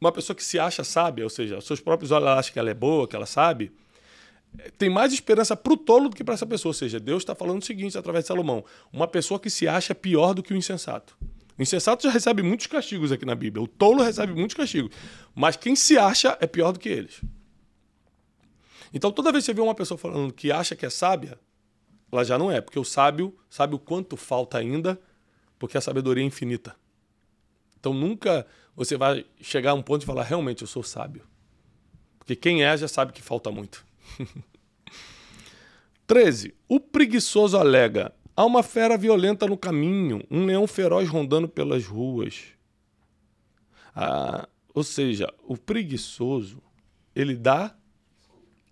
uma 0.00 0.12
pessoa 0.12 0.34
que 0.34 0.44
se 0.44 0.58
acha 0.58 0.82
sábia, 0.84 1.24
ou 1.24 1.30
seja, 1.30 1.56
aos 1.56 1.66
seus 1.66 1.80
próprios 1.80 2.10
olhos 2.10 2.26
ela 2.26 2.38
acha 2.38 2.52
que 2.52 2.58
ela 2.58 2.70
é 2.70 2.74
boa, 2.74 3.06
que 3.06 3.14
ela 3.14 3.26
sabe, 3.26 3.72
tem 4.78 4.88
mais 4.88 5.12
esperança 5.12 5.56
para 5.56 5.72
o 5.72 5.76
tolo 5.76 6.08
do 6.08 6.16
que 6.16 6.24
para 6.24 6.34
essa 6.34 6.46
pessoa. 6.46 6.70
Ou 6.70 6.74
seja, 6.74 7.00
Deus 7.00 7.22
está 7.22 7.34
falando 7.34 7.60
o 7.60 7.64
seguinte 7.64 7.98
através 7.98 8.24
de 8.24 8.28
Salomão: 8.28 8.64
uma 8.92 9.08
pessoa 9.08 9.40
que 9.40 9.50
se 9.50 9.66
acha 9.66 9.94
pior 9.94 10.34
do 10.34 10.42
que 10.42 10.54
o 10.54 10.56
insensato. 10.56 11.16
O 11.58 11.62
insensato 11.62 12.02
já 12.02 12.10
recebe 12.10 12.42
muitos 12.42 12.66
castigos 12.66 13.12
aqui 13.12 13.24
na 13.24 13.34
Bíblia. 13.34 13.62
O 13.62 13.68
tolo 13.68 14.02
recebe 14.02 14.32
muitos 14.32 14.56
castigos. 14.56 14.94
Mas 15.34 15.56
quem 15.56 15.76
se 15.76 15.96
acha 15.96 16.36
é 16.40 16.46
pior 16.46 16.72
do 16.72 16.78
que 16.78 16.88
eles. 16.88 17.20
Então, 18.92 19.10
toda 19.10 19.32
vez 19.32 19.44
que 19.44 19.46
você 19.46 19.54
vê 19.54 19.60
uma 19.60 19.74
pessoa 19.74 19.98
falando 19.98 20.32
que 20.32 20.52
acha 20.52 20.76
que 20.76 20.86
é 20.86 20.90
sábia, 20.90 21.38
ela 22.10 22.24
já 22.24 22.38
não 22.38 22.50
é, 22.50 22.60
porque 22.60 22.78
o 22.78 22.84
sábio 22.84 23.36
sabe 23.50 23.74
o 23.74 23.78
quanto 23.78 24.16
falta 24.16 24.58
ainda, 24.58 25.00
porque 25.58 25.76
a 25.76 25.80
sabedoria 25.80 26.22
é 26.22 26.26
infinita. 26.26 26.76
Então, 27.78 27.92
nunca 27.92 28.46
você 28.74 28.96
vai 28.96 29.26
chegar 29.40 29.72
a 29.72 29.74
um 29.74 29.82
ponto 29.82 30.00
de 30.00 30.06
falar, 30.06 30.22
realmente, 30.22 30.62
eu 30.62 30.68
sou 30.68 30.82
sábio. 30.82 31.24
Porque 32.18 32.34
quem 32.34 32.64
é 32.64 32.76
já 32.76 32.88
sabe 32.88 33.12
que 33.12 33.22
falta 33.22 33.50
muito. 33.50 33.84
13. 36.06 36.54
O 36.68 36.80
preguiçoso 36.80 37.56
alega: 37.56 38.14
há 38.36 38.44
uma 38.44 38.62
fera 38.62 38.96
violenta 38.96 39.46
no 39.46 39.56
caminho, 39.56 40.22
um 40.30 40.44
leão 40.44 40.66
feroz 40.66 41.08
rondando 41.08 41.48
pelas 41.48 41.86
ruas. 41.86 42.44
Ah, 43.94 44.48
ou 44.74 44.82
seja, 44.82 45.32
o 45.46 45.56
preguiçoso, 45.56 46.60
ele 47.14 47.36
dá 47.36 47.74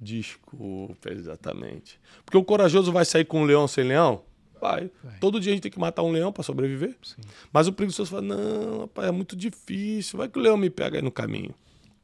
desculpa, 0.00 1.12
exatamente. 1.12 2.00
Porque 2.24 2.36
o 2.36 2.44
corajoso 2.44 2.90
vai 2.90 3.04
sair 3.04 3.24
com 3.24 3.42
um 3.42 3.44
leão 3.44 3.68
sem 3.68 3.84
leão? 3.84 4.24
Vai. 4.60 4.90
vai. 5.02 5.18
Todo 5.18 5.40
dia 5.40 5.52
a 5.52 5.54
gente 5.54 5.62
tem 5.62 5.72
que 5.72 5.78
matar 5.78 6.02
um 6.02 6.10
leão 6.10 6.32
para 6.32 6.42
sobreviver. 6.42 6.96
Sim. 7.02 7.22
Mas 7.52 7.68
o 7.68 7.72
preguiçoso 7.72 8.10
fala: 8.10 8.22
não, 8.22 8.80
rapaz, 8.80 9.08
é 9.08 9.10
muito 9.10 9.36
difícil. 9.36 10.18
Vai 10.18 10.28
que 10.28 10.38
o 10.38 10.42
leão 10.42 10.56
me 10.56 10.70
pega 10.70 10.98
aí 10.98 11.02
no 11.02 11.10
caminho. 11.10 11.54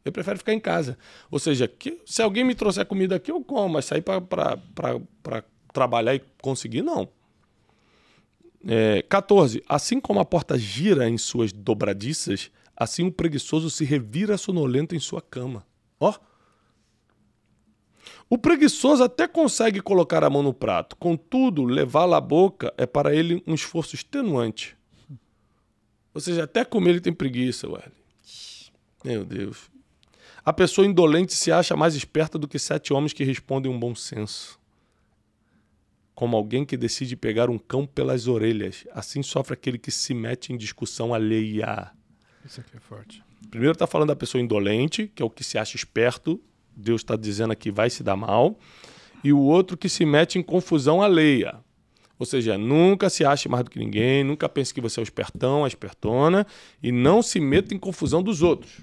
Eu 0.05 0.13
prefiro 0.13 0.39
ficar 0.39 0.55
em 0.55 0.61
casa. 0.61 0.97
Ou 1.31 1.39
seja, 1.39 1.69
que, 1.69 2.01
se 2.07 2.23
alguém 2.23 2.45
me 2.45 2.55
trouxer 2.55 2.87
comida 2.87 3.17
aqui, 3.17 3.31
eu 3.31 3.43
como, 3.43 3.75
mas 3.75 3.85
sair 3.85 4.01
para 4.01 5.45
trabalhar 5.73 6.15
e 6.15 6.23
conseguir, 6.41 6.83
não. 6.83 7.09
É, 8.67 9.03
14. 9.03 9.63
Assim 9.69 10.01
como 10.01 10.21
a 10.21 10.25
porta 10.25 10.59
gira 10.59 11.09
em 11.09 11.17
suas 11.17 11.53
dobradiças, 11.53 12.51
assim 12.77 13.07
o 13.07 13.13
preguiçoso 13.13 13.71
se 13.71 13.85
revira 13.85 14.37
sonolento 14.37 14.95
em 14.95 15.01
sua 15.01 15.23
cama. 15.23 15.65
Ó. 16.01 16.15
O 18.31 18.37
preguiçoso 18.37 19.03
até 19.03 19.27
consegue 19.27 19.81
colocar 19.81 20.23
a 20.23 20.31
mão 20.31 20.43
no 20.43 20.53
prato, 20.53 20.97
contudo, 20.97 21.65
levá-la 21.65 22.19
à 22.19 22.21
boca 22.21 22.75
é 22.77 22.85
para 22.85 23.15
ele 23.15 23.43
um 23.47 23.55
esforço 23.55 23.95
extenuante. 23.95 24.77
Ou 26.13 26.21
seja, 26.21 26.45
até 26.45 26.65
comer 26.65 26.91
ele 26.91 27.01
tem 27.01 27.13
preguiça, 27.13 27.69
ué. 27.69 27.83
Meu 29.05 29.25
Deus. 29.25 29.71
A 30.45 30.53
pessoa 30.53 30.87
indolente 30.87 31.35
se 31.35 31.53
acha 31.53 31.77
mais 31.77 31.95
esperta 31.95 32.39
do 32.39 32.49
que 32.49 32.59
sete 32.59 32.93
homens 32.93 33.13
que 33.13 33.25
respondem 33.25 33.71
um 33.71 33.79
bom 33.79 33.95
senso. 33.95 34.58
Como 36.19 36.37
alguém 36.37 36.65
que 36.65 36.77
decide 36.77 37.15
pegar 37.15 37.49
um 37.49 37.57
cão 37.57 37.87
pelas 37.87 38.27
orelhas, 38.27 38.85
assim 38.93 39.23
sofre 39.23 39.55
aquele 39.55 39.79
que 39.79 39.93
se 39.93 40.13
mete 40.13 40.53
em 40.53 40.57
discussão 40.57 41.15
alheia. 41.15 41.93
Isso 42.45 42.61
aqui 42.61 42.77
é 42.77 42.81
forte. 42.81 43.23
Primeiro 43.49 43.75
está 43.75 43.87
falando 43.87 44.09
da 44.09 44.17
pessoa 44.17 44.43
indolente, 44.43 45.07
que 45.15 45.23
é 45.23 45.25
o 45.25 45.31
que 45.31 45.45
se 45.45 45.57
acha 45.57 45.77
esperto. 45.77 46.41
Deus 46.75 47.03
está 47.03 47.15
dizendo 47.15 47.53
aqui 47.53 47.71
vai 47.71 47.89
se 47.89 48.03
dar 48.03 48.17
mal. 48.17 48.59
E 49.23 49.33
o 49.33 49.39
outro 49.39 49.77
que 49.77 49.89
se 49.89 50.05
mete 50.05 50.41
em 50.41 50.43
confusão 50.43 51.01
alheia. 51.01 51.55
Ou 52.19 52.27
seja, 52.27 52.59
nunca 52.59 53.09
se 53.09 53.25
ache 53.25 53.49
mais 53.49 53.63
do 53.63 53.71
que 53.71 53.79
ninguém, 53.79 54.25
nunca 54.25 54.49
pense 54.49 54.75
que 54.75 54.81
você 54.81 54.99
é 54.99 55.03
o 55.03 55.05
espertão, 55.05 55.65
a 55.65 55.69
espertona, 55.69 56.45
e 56.83 56.91
não 56.91 57.23
se 57.23 57.39
meta 57.39 57.73
em 57.73 57.79
confusão 57.79 58.25
dos 58.25 58.43
outros. 58.43 58.81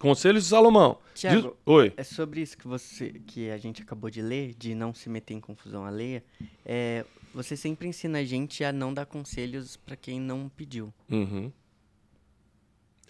Conselhos 0.00 0.44
de 0.44 0.48
Salomão. 0.48 0.96
Tiago, 1.14 1.42
Diz... 1.42 1.50
Oi. 1.66 1.92
é 1.94 2.02
sobre 2.02 2.40
isso 2.40 2.56
que 2.56 2.66
você 2.66 3.20
que 3.26 3.50
a 3.50 3.58
gente 3.58 3.82
acabou 3.82 4.08
de 4.08 4.22
ler, 4.22 4.54
de 4.54 4.74
não 4.74 4.94
se 4.94 5.10
meter 5.10 5.34
em 5.34 5.40
confusão 5.40 5.84
alheia. 5.84 6.24
É, 6.64 7.04
você 7.34 7.54
sempre 7.54 7.86
ensina 7.86 8.20
a 8.20 8.24
gente 8.24 8.64
a 8.64 8.72
não 8.72 8.94
dar 8.94 9.04
conselhos 9.04 9.76
para 9.76 9.94
quem 9.96 10.18
não 10.18 10.48
pediu. 10.48 10.90
Uhum. 11.10 11.52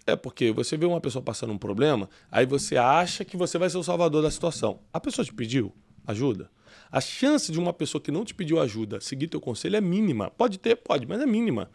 É 0.05 0.17
porque 0.17 0.51
você 0.51 0.75
vê 0.75 0.85
uma 0.85 0.99
pessoa 0.99 1.23
passando 1.23 1.53
um 1.53 1.57
problema, 1.57 2.09
aí 2.29 2.45
você 2.45 2.75
acha 2.75 3.23
que 3.23 3.37
você 3.37 3.57
vai 3.57 3.69
ser 3.69 3.77
o 3.77 3.83
salvador 3.83 4.21
da 4.21 4.29
situação. 4.29 4.81
A 4.91 4.99
pessoa 4.99 5.23
te 5.23 5.33
pediu 5.33 5.73
ajuda. 6.05 6.51
A 6.91 6.99
chance 6.99 7.53
de 7.53 7.57
uma 7.57 7.71
pessoa 7.71 8.01
que 8.01 8.11
não 8.11 8.25
te 8.25 8.35
pediu 8.35 8.59
ajuda 8.59 8.99
seguir 8.99 9.29
teu 9.29 9.39
conselho 9.39 9.77
é 9.77 9.81
mínima. 9.81 10.29
Pode 10.29 10.59
ter, 10.59 10.75
pode, 10.75 11.07
mas 11.07 11.21
é 11.21 11.25
mínima. 11.25 11.71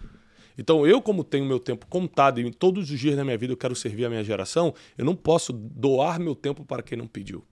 Então, 0.58 0.86
eu, 0.86 1.02
como 1.02 1.22
tenho 1.22 1.44
meu 1.44 1.60
tempo 1.60 1.86
contado 1.86 2.40
e 2.40 2.50
todos 2.50 2.90
os 2.90 2.98
dias 2.98 3.16
da 3.16 3.25
minha 3.25 3.36
vida 3.36 3.52
eu 3.52 3.56
quero 3.56 3.75
servir 3.75 4.04
a 4.06 4.08
minha 4.08 4.25
geração, 4.25 4.75
eu 4.96 5.04
não 5.04 5.14
posso 5.14 5.52
doar 5.52 6.18
meu 6.18 6.34
tempo 6.34 6.64
para 6.64 6.82
quem 6.82 6.96
não 6.96 7.06
pediu. 7.06 7.44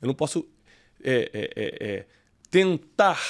Eu 0.00 0.06
não 0.06 0.14
posso 0.14 0.46
é, 1.02 1.30
é, 1.32 1.52
é, 1.56 1.90
é 1.90 2.06
tentar 2.50 3.20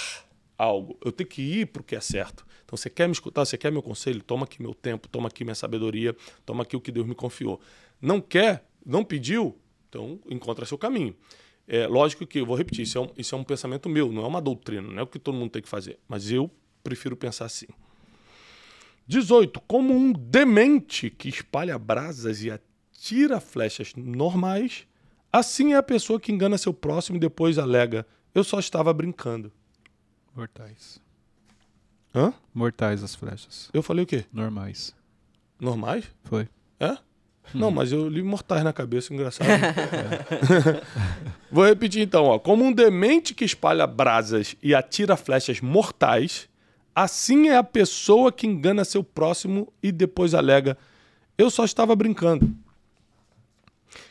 algo. 0.58 0.98
Eu 1.04 1.12
tenho 1.12 1.28
que 1.28 1.42
ir 1.42 1.66
para 1.66 1.82
o 1.82 1.84
que 1.84 1.94
é 1.94 2.00
certo. 2.00 2.44
Então, 2.64 2.76
você 2.76 2.90
quer 2.90 3.06
me 3.06 3.12
escutar, 3.12 3.44
você 3.44 3.58
quer 3.58 3.70
meu 3.70 3.82
conselho? 3.82 4.22
Toma 4.22 4.44
aqui 4.44 4.60
meu 4.62 4.74
tempo, 4.74 5.08
toma 5.08 5.28
aqui 5.28 5.44
minha 5.44 5.54
sabedoria, 5.54 6.16
toma 6.44 6.62
aqui 6.62 6.76
o 6.76 6.80
que 6.80 6.90
Deus 6.90 7.06
me 7.06 7.14
confiou. 7.14 7.60
Não 8.00 8.20
quer, 8.20 8.66
não 8.84 9.04
pediu, 9.04 9.56
então 9.88 10.18
encontra 10.28 10.64
seu 10.64 10.78
caminho. 10.78 11.14
É 11.68 11.86
lógico 11.86 12.26
que 12.26 12.40
eu 12.40 12.46
vou 12.46 12.56
repetir, 12.56 12.82
isso 12.82 12.98
é, 12.98 13.00
um, 13.00 13.08
isso 13.16 13.34
é 13.34 13.38
um 13.38 13.44
pensamento 13.44 13.88
meu, 13.88 14.10
não 14.10 14.24
é 14.24 14.26
uma 14.26 14.40
doutrina, 14.40 14.82
não 14.82 14.98
é 14.98 15.02
o 15.02 15.06
que 15.06 15.18
todo 15.18 15.34
mundo 15.34 15.50
tem 15.50 15.62
que 15.62 15.68
fazer. 15.68 15.98
Mas 16.08 16.30
eu 16.30 16.50
prefiro 16.82 17.16
pensar 17.16 17.44
assim. 17.44 17.68
18. 19.12 19.60
Como 19.66 19.94
um 19.94 20.12
demente 20.12 21.10
que 21.10 21.28
espalha 21.28 21.78
brasas 21.78 22.42
e 22.42 22.50
atira 22.50 23.38
flechas 23.40 23.92
normais, 23.94 24.86
assim 25.30 25.74
é 25.74 25.76
a 25.76 25.82
pessoa 25.82 26.18
que 26.18 26.32
engana 26.32 26.56
seu 26.56 26.72
próximo 26.72 27.18
e 27.18 27.20
depois 27.20 27.58
alega: 27.58 28.06
Eu 28.34 28.42
só 28.42 28.58
estava 28.58 28.92
brincando. 28.92 29.52
Mortais. 30.34 30.98
Hã? 32.14 32.32
Mortais 32.54 33.02
as 33.02 33.14
flechas. 33.14 33.68
Eu 33.72 33.82
falei 33.82 34.04
o 34.04 34.06
quê? 34.06 34.24
Normais. 34.32 34.94
Normais? 35.60 36.06
Foi. 36.24 36.48
É? 36.80 36.92
Hum. 36.92 36.98
Não, 37.54 37.70
mas 37.70 37.92
eu 37.92 38.08
li 38.08 38.22
mortais 38.22 38.64
na 38.64 38.72
cabeça, 38.72 39.12
engraçado. 39.12 39.48
é. 39.50 40.82
Vou 41.52 41.66
repetir 41.66 42.00
então, 42.02 42.24
ó. 42.24 42.38
Como 42.38 42.64
um 42.64 42.72
demente 42.72 43.34
que 43.34 43.44
espalha 43.44 43.86
brasas 43.86 44.56
e 44.62 44.74
atira 44.74 45.16
flechas 45.16 45.60
mortais, 45.60 46.48
Assim 46.94 47.48
é 47.48 47.56
a 47.56 47.64
pessoa 47.64 48.30
que 48.30 48.46
engana 48.46 48.84
seu 48.84 49.02
próximo 49.02 49.72
e 49.82 49.90
depois 49.90 50.34
alega: 50.34 50.76
Eu 51.38 51.50
só 51.50 51.64
estava 51.64 51.96
brincando. 51.96 52.54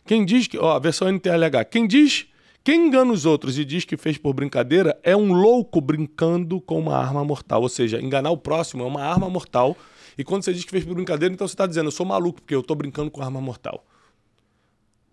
Quem 0.06 0.26
diz 0.26 0.48
que. 0.48 0.58
Ó, 0.58 0.72
a 0.72 0.80
versão 0.80 1.08
NTLH. 1.08 1.66
Quem 1.70 1.88
diz. 1.88 2.28
Quem 2.64 2.88
engana 2.88 3.12
os 3.12 3.26
outros 3.26 3.58
e 3.58 3.66
diz 3.66 3.86
que 3.86 3.98
fez 3.98 4.20
por 4.20 4.34
brincadeira 4.34 5.00
é 5.02 5.18
um 5.18 5.34
louco 5.34 5.82
brincando 5.82 6.62
com 6.62 6.80
uma 6.80 6.96
arma 6.96 7.24
mortal. 7.26 7.64
Ou 7.64 7.70
seja, 7.70 8.00
enganar 8.00 8.30
o 8.30 8.38
próximo 8.38 8.84
é 8.84 8.86
uma 8.86 9.02
arma 9.02 9.28
mortal. 9.28 9.76
E 10.16 10.24
quando 10.24 10.44
você 10.44 10.54
diz 10.54 10.64
que 10.64 10.70
fez 10.70 10.86
por 10.86 10.94
brincadeira, 10.94 11.34
então 11.34 11.48
você 11.48 11.54
está 11.54 11.66
dizendo: 11.66 11.88
Eu 11.88 11.92
sou 11.92 12.06
maluco 12.06 12.42
porque 12.42 12.54
eu 12.54 12.60
estou 12.60 12.76
brincando 12.76 13.10
com 13.10 13.22
arma 13.22 13.42
mortal. 13.42 13.84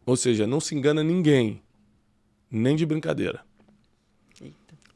Ou 0.05 0.17
seja, 0.17 0.47
não 0.47 0.61
se 0.61 0.75
engana 0.75 1.03
ninguém, 1.03 1.63
nem 2.51 2.75
de 2.75 2.85
brincadeira. 2.87 3.48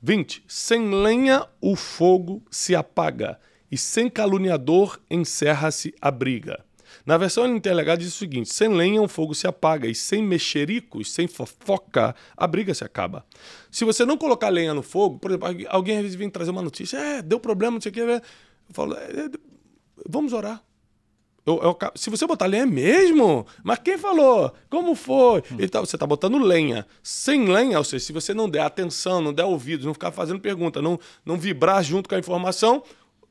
20. 0.02 0.42
Sem 0.48 0.90
lenha 0.90 1.46
o 1.60 1.76
fogo 1.76 2.42
se 2.50 2.74
apaga, 2.74 3.38
e 3.70 3.78
sem 3.78 4.10
caluniador 4.10 5.00
encerra-se 5.08 5.94
a 6.00 6.10
briga. 6.10 6.64
Na 7.06 7.16
versão 7.16 7.46
NTLH 7.46 7.96
diz 7.96 8.08
o 8.08 8.18
seguinte: 8.18 8.52
sem 8.52 8.68
lenha 8.68 9.00
o 9.00 9.06
fogo 9.06 9.32
se 9.32 9.46
apaga, 9.46 9.86
e 9.88 9.94
sem 9.94 10.20
mexericos, 10.20 11.12
sem 11.12 11.28
fofoca, 11.28 12.16
a 12.36 12.46
briga 12.48 12.74
se 12.74 12.82
acaba. 12.82 13.24
Se 13.70 13.84
você 13.84 14.04
não 14.04 14.18
colocar 14.18 14.48
lenha 14.48 14.74
no 14.74 14.82
fogo, 14.82 15.20
por 15.20 15.30
exemplo, 15.30 15.48
alguém 15.68 15.96
às 15.96 16.02
vezes 16.02 16.16
vem 16.16 16.28
trazer 16.28 16.50
uma 16.50 16.62
notícia, 16.62 16.98
é, 16.98 17.22
deu 17.22 17.38
problema, 17.38 17.74
não 17.74 17.80
sei 17.80 17.90
o 17.90 17.92
que, 17.92 18.00
eu 18.00 18.20
falo, 18.70 18.94
é, 18.94 19.04
é, 19.04 19.30
vamos 20.08 20.32
orar. 20.32 20.62
Eu, 21.44 21.60
eu, 21.60 21.78
se 21.96 22.08
você 22.08 22.24
botar 22.26 22.46
lenha, 22.46 22.62
é 22.62 22.66
mesmo? 22.66 23.44
Mas 23.64 23.80
quem 23.80 23.98
falou? 23.98 24.54
Como 24.70 24.94
foi? 24.94 25.42
Hum. 25.50 25.66
Tá, 25.68 25.80
você 25.80 25.96
está 25.96 26.06
botando 26.06 26.38
lenha. 26.38 26.86
Sem 27.02 27.46
lenha, 27.46 27.78
ou 27.78 27.84
seja, 27.84 28.04
se 28.04 28.12
você 28.12 28.32
não 28.32 28.48
der 28.48 28.60
atenção, 28.60 29.20
não 29.20 29.32
der 29.32 29.44
ouvidos, 29.44 29.84
não 29.84 29.92
ficar 29.92 30.12
fazendo 30.12 30.38
pergunta, 30.38 30.80
não, 30.80 30.98
não 31.24 31.36
vibrar 31.36 31.82
junto 31.82 32.08
com 32.08 32.14
a 32.14 32.18
informação, 32.18 32.84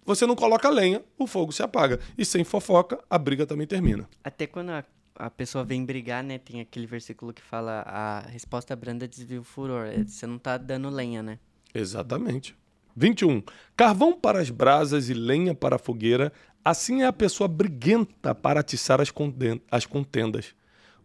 você 0.06 0.26
não 0.26 0.36
coloca 0.36 0.70
lenha, 0.70 1.02
o 1.18 1.26
fogo 1.26 1.54
se 1.54 1.64
apaga. 1.64 2.00
E 2.18 2.26
sem 2.26 2.44
fofoca, 2.44 3.00
a 3.10 3.18
briga 3.18 3.46
também 3.46 3.66
termina. 3.66 4.10
Até 4.22 4.46
quando 4.46 4.72
a, 4.72 4.84
a 5.16 5.30
pessoa 5.30 5.64
vem 5.64 5.86
brigar, 5.86 6.22
né? 6.22 6.38
Tem 6.38 6.60
aquele 6.60 6.88
versículo 6.88 7.32
que 7.32 7.42
fala 7.42 7.84
a 7.86 8.20
resposta 8.22 8.76
branda 8.76 9.08
desvia 9.08 9.40
o 9.40 9.44
furor. 9.44 9.86
É, 9.86 10.04
você 10.04 10.28
não 10.28 10.36
está 10.36 10.58
dando 10.58 10.90
lenha, 10.90 11.24
né? 11.24 11.40
Exatamente. 11.74 12.56
21. 12.96 13.42
Carvão 13.76 14.14
para 14.14 14.40
as 14.40 14.50
brasas 14.50 15.10
e 15.10 15.14
lenha 15.14 15.56
para 15.56 15.76
a 15.76 15.80
fogueira 15.80 16.32
Assim 16.64 17.02
é 17.02 17.08
a 17.08 17.14
pessoa 17.14 17.48
briguenta 17.48 18.36
para 18.36 18.60
atiçar 18.60 19.00
as 19.02 19.86
contendas. 19.86 20.54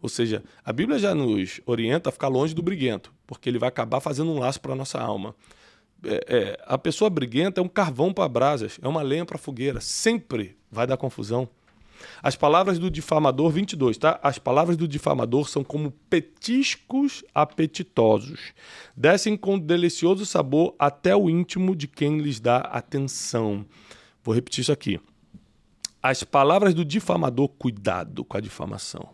Ou 0.03 0.09
seja, 0.09 0.45
a 0.63 0.73
Bíblia 0.73 0.99
já 0.99 1.15
nos 1.15 1.63
orienta 1.65 2.11
a 2.11 2.13
ficar 2.13 2.29
longe 2.29 2.55
do 2.55 2.63
briguento. 2.63 3.13
porque 3.27 3.49
ele 3.49 3.59
vai 3.59 3.69
acabar 3.69 3.99
fazendo 3.99 4.31
um 4.31 4.39
laço 4.39 4.61
para 4.61 4.73
a 4.73 4.77
nossa 4.77 5.01
alma. 5.01 5.35
É, 6.05 6.25
é, 6.29 6.59
a 6.65 6.79
pessoa 6.79 7.11
briguenta 7.11 7.61
é 7.61 7.65
um 7.65 7.69
carvão 7.69 8.13
para 8.13 8.29
brasas, 8.29 8.79
é 8.81 8.87
uma 8.87 9.03
lenha 9.03 9.25
para 9.25 9.39
fogueira. 9.39 9.81
Sempre 9.81 10.57
vai 10.71 10.87
dar 10.87 10.97
confusão. 10.97 11.49
As 12.23 12.37
palavras 12.37 12.79
do 12.79 12.91
difamador, 12.91 13.51
22, 13.51 13.99
tá? 13.99 14.19
As 14.23 14.39
palavras 14.39 14.77
do 14.77 14.87
difamador 14.87 15.49
são 15.49 15.63
como 15.63 15.91
petiscos 16.11 17.25
apetitosos. 17.35 18.53
Descem 18.97 19.37
com 19.37 19.59
delicioso 19.59 20.25
sabor 20.27 20.75
até 20.79 21.15
o 21.15 21.31
íntimo 21.31 21.75
de 21.75 21.87
quem 21.87 22.19
lhes 22.19 22.41
dá 22.41 22.59
atenção. 22.59 23.65
Vou 24.23 24.35
repetir 24.35 24.63
isso 24.63 24.73
aqui. 24.73 25.01
As 26.03 26.23
palavras 26.23 26.75
do 26.75 26.85
difamador, 26.85 27.49
cuidado 27.49 28.25
com 28.25 28.37
a 28.37 28.41
difamação 28.41 29.11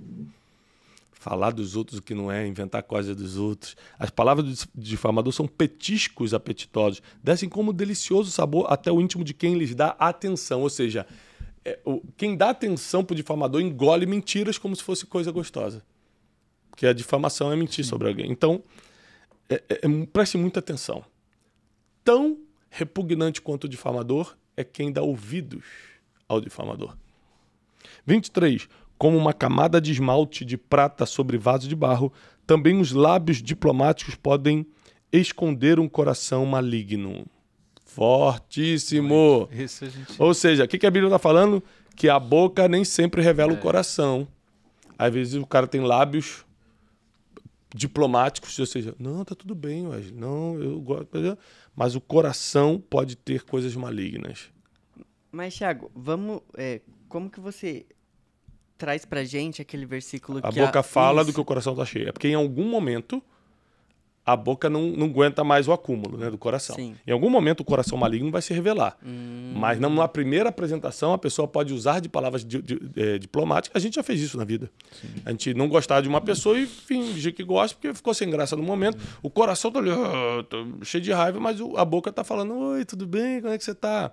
falar 1.23 1.53
dos 1.53 1.77
outros 1.77 2.01
o 2.01 2.03
que 2.03 2.15
não 2.15 2.31
é, 2.31 2.47
inventar 2.47 2.83
coisas 2.83 3.15
dos 3.15 3.37
outros. 3.37 3.77
As 3.97 4.11
palavras 4.11 4.45
do 4.45 4.69
difamador 4.75 5.33
são 5.33 5.47
petiscos 5.47 6.35
apetitosos, 6.35 7.01
descem 7.23 7.49
como 7.49 7.73
delicioso 7.73 8.31
sabor 8.31 8.67
até 8.69 8.91
o 8.91 9.01
íntimo 9.01 9.23
de 9.23 9.33
quem 9.33 9.55
lhes 9.55 9.73
dá 9.73 9.95
atenção. 10.01 10.63
Ou 10.63 10.69
seja, 10.69 11.07
é, 11.65 11.79
o, 11.85 12.03
quem 12.17 12.37
dá 12.37 12.51
atenção 12.51 13.05
para 13.05 13.15
o 13.15 13.17
difamador 13.17 13.61
engole 13.61 14.07
mentiras 14.07 14.59
como 14.59 14.75
se 14.75 14.83
fosse 14.83 15.07
coisa 15.07 15.31
gostosa. 15.31 15.85
Porque 16.71 16.87
a 16.87 16.93
difamação 16.93 17.53
é 17.53 17.57
mentir 17.57 17.85
Sim. 17.85 17.91
sobre 17.91 18.09
alguém. 18.09 18.31
Então, 18.31 18.63
é, 19.49 19.63
é, 19.69 19.81
é, 19.83 20.07
preste 20.13 20.39
muita 20.39 20.61
atenção. 20.61 21.05
Tão 22.05 22.39
repugnante 22.71 23.41
quanto 23.41 23.65
o 23.65 23.69
difamador 23.69 24.37
é 24.57 24.65
quem 24.65 24.91
dá 24.91 25.03
ouvidos 25.03 25.65
ao 26.29 26.41
difamador. 26.41 26.97
23 28.07 28.69
como 29.03 29.19
uma 29.19 29.33
camada 29.33 29.81
de 29.81 29.91
esmalte 29.91 30.45
de 30.45 30.57
prata 30.57 31.05
sobre 31.05 31.37
vaso 31.37 31.67
de 31.67 31.75
barro, 31.75 32.13
também 32.47 32.81
os 32.81 32.93
lábios 32.93 33.43
diplomáticos 33.43 34.15
podem 34.15 34.65
esconder 35.13 35.81
um 35.81 35.89
coração 35.89 36.47
maligno. 36.47 37.27
Fortíssimo. 37.95 39.49
Gente... 39.53 40.21
Ou 40.21 40.33
seja, 40.35 40.65
o 40.65 40.69
que 40.69 40.87
a 40.87 40.91
Bíblia 40.91 41.09
está 41.09 41.19
falando? 41.19 41.63
Que 41.95 42.09
a 42.09 42.19
boca 42.19 42.67
nem 42.69 42.85
sempre 42.85 43.23
revela 43.23 43.53
é. 43.53 43.55
o 43.55 43.61
coração. 43.61 44.27
Às 44.99 45.13
vezes 45.13 45.35
o 45.35 45.47
cara 45.47 45.67
tem 45.67 45.81
lábios 45.81 46.45
diplomáticos, 47.75 48.59
ou 48.59 48.67
seja, 48.67 48.95
não, 48.99 49.25
tá 49.25 49.35
tudo 49.35 49.55
bem, 49.55 49.85
mas 49.85 50.11
não, 50.11 50.61
eu 50.61 50.81
gosto, 50.81 51.09
mas 51.75 51.95
o 51.95 52.01
coração 52.01 52.79
pode 52.79 53.17
ter 53.17 53.45
coisas 53.45 53.75
malignas. 53.75 54.51
Mas 55.31 55.57
Thiago, 55.57 55.91
vamos, 55.95 56.43
é, 56.55 56.83
como 57.09 57.31
que 57.31 57.41
você 57.41 57.87
traz 58.77 59.05
pra 59.05 59.25
gente 59.25 59.63
aquele 59.63 59.87
versículo 59.87 60.41
a 60.43 60.51
que 60.53 60.61
boca 60.61 60.81
a... 60.81 60.83
fala 60.83 61.23
Isso. 61.23 61.31
do 61.31 61.35
que 61.35 61.41
o 61.41 61.45
coração 61.45 61.75
tá 61.75 61.85
cheio. 61.85 62.09
É 62.09 62.13
porque 62.13 62.29
em 62.29 62.35
algum 62.35 62.69
momento 62.69 63.23
a 64.25 64.37
boca 64.37 64.71
não, 64.71 64.83
não 64.89 65.07
aguenta 65.07 65.43
mais 65.43 65.67
o 65.67 65.73
acúmulo 65.73 66.17
né, 66.17 66.31
do 66.31 66.39
coração. 66.39 66.77
Sim. 66.77 66.95
Em 67.07 67.11
algum 67.11 67.29
momento 67.29 67.61
o 67.61 67.65
coração 67.65 67.99
maligno 67.99 68.31
vai 68.31 68.41
se 68.41 68.55
revelar. 68.55 68.97
Hum. 69.05 69.53
Mas 69.57 69.81
não, 69.81 69.91
na 69.91 70.07
primeira 70.07 70.49
apresentação 70.49 71.13
a 71.13 71.19
pessoa 71.19 71.49
pode 71.49 71.75
usar 71.75 72.01
de 72.01 72.09
palavras 72.09 72.45
di, 72.45 72.63
di, 72.63 72.81
é, 72.97 73.19
diplomáticas. 73.19 73.81
A 73.81 73.85
gente 73.85 73.95
já 73.97 74.03
fez 74.03 74.21
isso 74.21 74.39
na 74.39 74.45
vida. 74.45 74.71
Sim. 74.93 75.09
A 75.25 75.31
gente 75.31 75.55
não 75.55 75.69
gostar 75.69 76.01
de 76.01 76.09
uma 76.09 76.21
pessoa 76.21 76.57
e 76.57 76.67
fingir 76.67 77.35
que 77.35 77.43
gosta 77.43 77.77
porque 77.77 77.93
ficou 77.93 78.15
sem 78.15 78.31
graça 78.31 78.55
no 78.55 78.63
momento. 78.63 78.97
Hum. 78.97 79.19
O 79.25 79.31
coração 79.31 79.73
tá 79.73 79.81
ali, 79.81 79.91
oh, 79.91 80.85
cheio 80.85 81.03
de 81.03 81.13
raiva, 81.13 81.41
mas 81.41 81.59
a 81.77 81.85
boca 81.85 82.13
tá 82.13 82.23
falando: 82.23 82.55
Oi, 82.55 82.85
tudo 82.85 83.07
bem? 83.07 83.41
Como 83.41 83.53
é 83.53 83.59
que 83.59 83.65
você 83.65 83.75
tá? 83.75 84.13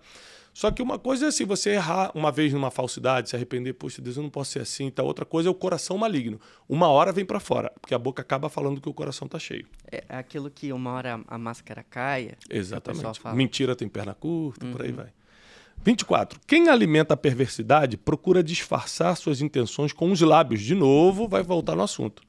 Só 0.53 0.71
que 0.71 0.81
uma 0.81 0.99
coisa 0.99 1.25
é 1.25 1.27
assim, 1.29 1.45
você 1.45 1.71
errar 1.71 2.11
uma 2.13 2.31
vez 2.31 2.51
numa 2.51 2.71
falsidade, 2.71 3.29
se 3.29 3.35
arrepender, 3.35 3.73
poxa, 3.73 4.01
Deus, 4.01 4.17
eu 4.17 4.23
não 4.23 4.29
posso 4.29 4.51
ser 4.51 4.59
assim, 4.59 4.89
tá? 4.89 5.03
Outra 5.03 5.25
coisa 5.25 5.47
é 5.47 5.51
o 5.51 5.55
coração 5.55 5.97
maligno. 5.97 6.39
Uma 6.67 6.87
hora 6.87 7.11
vem 7.11 7.25
para 7.25 7.39
fora, 7.39 7.71
porque 7.79 7.93
a 7.93 7.99
boca 7.99 8.21
acaba 8.21 8.49
falando 8.49 8.81
que 8.81 8.89
o 8.89 8.93
coração 8.93 9.27
tá 9.27 9.39
cheio. 9.39 9.65
É 9.91 10.03
aquilo 10.09 10.49
que 10.49 10.73
uma 10.73 10.91
hora 10.91 11.21
a 11.27 11.37
máscara 11.37 11.83
caia. 11.83 12.37
Exatamente. 12.49 13.21
Mentira 13.33 13.75
tem 13.75 13.87
perna 13.87 14.13
curta, 14.13 14.65
uhum. 14.65 14.71
por 14.71 14.81
aí 14.81 14.89
uhum. 14.89 14.97
vai. 14.97 15.13
24. 15.81 16.39
Quem 16.45 16.67
alimenta 16.67 17.13
a 17.13 17.17
perversidade 17.17 17.95
procura 17.95 18.43
disfarçar 18.43 19.15
suas 19.15 19.41
intenções 19.41 19.93
com 19.93 20.11
os 20.11 20.19
lábios. 20.19 20.61
De 20.61 20.75
novo, 20.75 21.27
vai 21.27 21.41
voltar 21.41 21.75
no 21.75 21.83
assunto. 21.83 22.21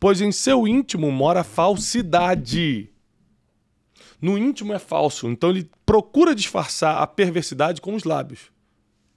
Pois 0.00 0.20
em 0.20 0.32
seu 0.32 0.66
íntimo 0.66 1.10
mora 1.10 1.40
a 1.40 1.44
falsidade. 1.44 2.90
No 4.24 4.38
íntimo 4.38 4.72
é 4.72 4.78
falso, 4.78 5.28
então 5.28 5.50
ele 5.50 5.70
procura 5.84 6.34
disfarçar 6.34 7.02
a 7.02 7.06
perversidade 7.06 7.78
com 7.78 7.94
os 7.94 8.04
lábios. 8.04 8.50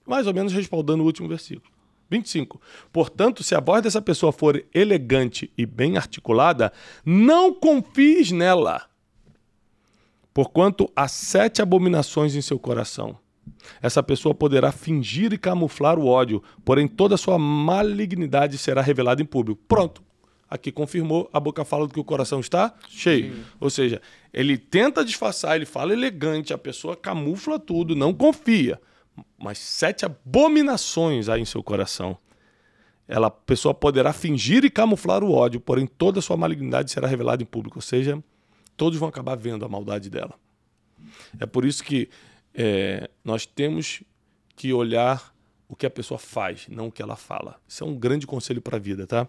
Mais 0.05 0.27
ou 0.27 0.33
menos 0.33 0.51
respaldando 0.51 1.01
o 1.01 1.05
último 1.05 1.29
versículo. 1.29 1.71
25. 2.11 2.59
Portanto, 2.91 3.41
se 3.41 3.55
a 3.55 3.61
voz 3.61 3.81
dessa 3.81 4.01
pessoa 4.01 4.33
for 4.33 4.61
elegante 4.73 5.49
e 5.57 5.65
bem 5.65 5.95
articulada, 5.95 6.73
não 7.05 7.53
confies 7.53 8.33
nela, 8.33 8.85
porquanto 10.33 10.91
há 10.93 11.07
sete 11.07 11.61
abominações 11.61 12.35
em 12.35 12.41
seu 12.41 12.59
coração. 12.59 13.17
Essa 13.81 14.03
pessoa 14.03 14.35
poderá 14.35 14.73
fingir 14.73 15.31
e 15.31 15.37
camuflar 15.37 15.97
o 15.97 16.05
ódio, 16.05 16.43
porém 16.65 16.85
toda 16.85 17.15
a 17.15 17.17
sua 17.17 17.39
malignidade 17.39 18.57
será 18.57 18.81
revelada 18.81 19.21
em 19.21 19.25
público. 19.25 19.61
Pronto. 19.69 20.03
Aqui 20.49 20.71
confirmou, 20.71 21.29
a 21.33 21.39
boca 21.39 21.65
fala 21.65 21.87
do 21.87 21.93
que 21.93 21.99
o 21.99 22.03
coração 22.03 22.39
está 22.39 22.73
cheio. 22.87 23.35
Sim. 23.35 23.43
Ou 23.59 23.69
seja, 23.69 24.01
ele 24.33 24.57
tenta 24.57 25.03
disfarçar, 25.03 25.55
ele 25.55 25.65
fala 25.65 25.91
elegante, 25.91 26.53
a 26.53 26.57
pessoa 26.57 26.95
camufla 26.95 27.59
tudo, 27.59 27.95
não 27.95 28.13
confia. 28.13 28.79
Mas 29.37 29.57
sete 29.57 30.05
abominações 30.05 31.27
há 31.27 31.37
em 31.37 31.45
seu 31.45 31.61
coração. 31.61 32.17
Ela, 33.07 33.27
a 33.27 33.31
pessoa 33.31 33.73
poderá 33.73 34.13
fingir 34.13 34.63
e 34.63 34.69
camuflar 34.69 35.23
o 35.23 35.31
ódio, 35.31 35.59
porém 35.59 35.87
toda 35.87 36.19
a 36.19 36.21
sua 36.21 36.37
malignidade 36.37 36.91
será 36.91 37.07
revelada 37.07 37.41
em 37.43 37.45
público. 37.45 37.77
Ou 37.77 37.81
seja, 37.81 38.21
todos 38.75 38.97
vão 38.99 39.09
acabar 39.09 39.35
vendo 39.35 39.65
a 39.65 39.69
maldade 39.69 40.09
dela. 40.09 40.35
É 41.39 41.45
por 41.45 41.65
isso 41.65 41.83
que 41.83 42.09
é, 42.53 43.09
nós 43.23 43.45
temos 43.45 44.03
que 44.55 44.73
olhar 44.73 45.33
o 45.67 45.75
que 45.75 45.85
a 45.85 45.89
pessoa 45.89 46.17
faz, 46.17 46.67
não 46.69 46.87
o 46.87 46.91
que 46.91 47.01
ela 47.01 47.15
fala. 47.15 47.59
Isso 47.67 47.83
é 47.83 47.87
um 47.87 47.95
grande 47.95 48.25
conselho 48.25 48.61
para 48.61 48.77
a 48.77 48.79
vida, 48.79 49.05
tá? 49.05 49.27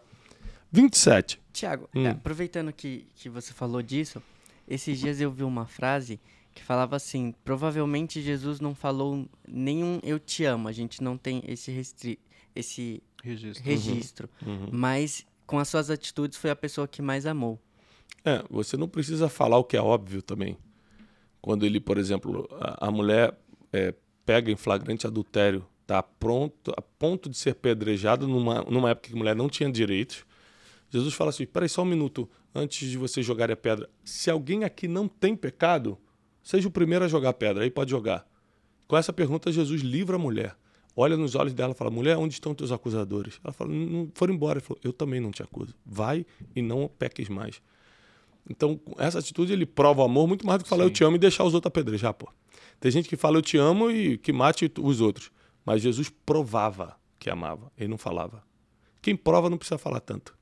27. 0.70 1.40
Tiago, 1.52 1.88
hum. 1.94 2.06
é, 2.06 2.10
aproveitando 2.10 2.72
que, 2.72 3.06
que 3.14 3.28
você 3.28 3.52
falou 3.52 3.82
disso, 3.82 4.22
esses 4.66 4.98
dias 4.98 5.20
eu 5.20 5.30
vi 5.30 5.42
uma 5.42 5.66
frase 5.66 6.20
que 6.54 6.62
falava 6.62 6.96
assim: 6.96 7.34
provavelmente 7.44 8.20
Jesus 8.20 8.60
não 8.60 8.74
falou 8.74 9.26
nenhum 9.46 10.00
eu 10.02 10.18
te 10.18 10.44
amo, 10.44 10.68
a 10.68 10.72
gente 10.72 11.02
não 11.02 11.16
tem 11.16 11.42
esse, 11.46 11.70
restri 11.70 12.18
esse 12.54 13.02
registro, 13.22 13.64
registro 13.64 14.30
uhum. 14.44 14.52
Uhum. 14.52 14.68
mas 14.72 15.26
com 15.46 15.58
as 15.58 15.68
suas 15.68 15.90
atitudes 15.90 16.36
foi 16.36 16.50
a 16.50 16.56
pessoa 16.56 16.86
que 16.86 17.00
mais 17.00 17.24
amou. 17.24 17.58
É, 18.24 18.44
você 18.50 18.76
não 18.76 18.88
precisa 18.88 19.28
falar 19.28 19.56
o 19.58 19.64
que 19.64 19.76
é 19.76 19.80
óbvio 19.80 20.20
também. 20.20 20.58
Quando 21.40 21.64
ele, 21.64 21.80
por 21.80 21.96
exemplo, 21.96 22.48
a, 22.60 22.88
a 22.88 22.90
mulher 22.90 23.34
é, 23.72 23.94
pega 24.26 24.50
em 24.50 24.56
flagrante 24.56 25.06
adultério, 25.06 25.64
tá 25.86 26.02
pronto, 26.02 26.72
a 26.76 26.82
ponto 26.82 27.30
de 27.30 27.36
ser 27.38 27.54
pedrejado 27.54 28.28
numa, 28.28 28.62
numa 28.62 28.90
época 28.90 29.08
que 29.08 29.14
a 29.14 29.18
mulher 29.18 29.34
não 29.34 29.48
tinha 29.48 29.70
direitos, 29.70 30.26
Jesus 30.90 31.14
fala 31.14 31.30
assim: 31.30 31.46
peraí, 31.46 31.68
só 31.68 31.82
um 31.82 31.86
minuto, 31.86 32.28
antes 32.54 32.88
de 32.88 32.96
você 32.96 33.22
jogar 33.22 33.50
a 33.50 33.56
pedra. 33.56 33.88
Se 34.04 34.30
alguém 34.30 34.64
aqui 34.64 34.88
não 34.88 35.06
tem 35.06 35.36
pecado, 35.36 35.98
seja 36.42 36.68
o 36.68 36.70
primeiro 36.70 37.04
a 37.04 37.08
jogar 37.08 37.30
a 37.30 37.34
pedra, 37.34 37.64
aí 37.64 37.70
pode 37.70 37.90
jogar. 37.90 38.26
Com 38.86 38.96
essa 38.96 39.12
pergunta, 39.12 39.52
Jesus 39.52 39.82
livra 39.82 40.16
a 40.16 40.18
mulher. 40.18 40.56
Olha 40.96 41.16
nos 41.16 41.34
olhos 41.34 41.54
dela 41.54 41.72
e 41.72 41.76
fala: 41.76 41.90
mulher, 41.90 42.16
onde 42.16 42.34
estão 42.34 42.54
teus 42.54 42.72
acusadores? 42.72 43.38
Ela 43.44 43.52
fala: 43.52 43.70
não 43.70 44.10
foram 44.14 44.34
embora. 44.34 44.58
Ele 44.58 44.66
falou: 44.66 44.80
eu 44.82 44.92
também 44.92 45.20
não 45.20 45.30
te 45.30 45.42
acuso. 45.42 45.74
Vai 45.84 46.24
e 46.56 46.62
não 46.62 46.88
peques 46.98 47.28
mais. 47.28 47.60
Então, 48.48 48.80
essa 48.96 49.18
atitude 49.18 49.52
ele 49.52 49.66
prova 49.66 50.00
o 50.00 50.04
amor 50.04 50.26
muito 50.26 50.46
mais 50.46 50.58
do 50.58 50.64
que 50.64 50.70
falar 50.70 50.84
Sim. 50.84 50.88
eu 50.88 50.92
te 50.92 51.04
amo 51.04 51.16
e 51.16 51.18
deixar 51.18 51.44
os 51.44 51.52
outros 51.52 51.68
apedrejar, 51.68 52.14
pô. 52.14 52.28
Tem 52.80 52.90
gente 52.90 53.08
que 53.08 53.16
fala 53.16 53.36
eu 53.36 53.42
te 53.42 53.58
amo 53.58 53.90
e 53.90 54.16
que 54.16 54.32
mate 54.32 54.72
os 54.80 55.00
outros. 55.00 55.30
Mas 55.66 55.82
Jesus 55.82 56.10
provava 56.24 56.96
que 57.18 57.28
amava, 57.28 57.70
ele 57.76 57.88
não 57.88 57.98
falava. 57.98 58.42
Quem 59.02 59.14
prova 59.14 59.50
não 59.50 59.58
precisa 59.58 59.76
falar 59.76 60.00
tanto. 60.00 60.37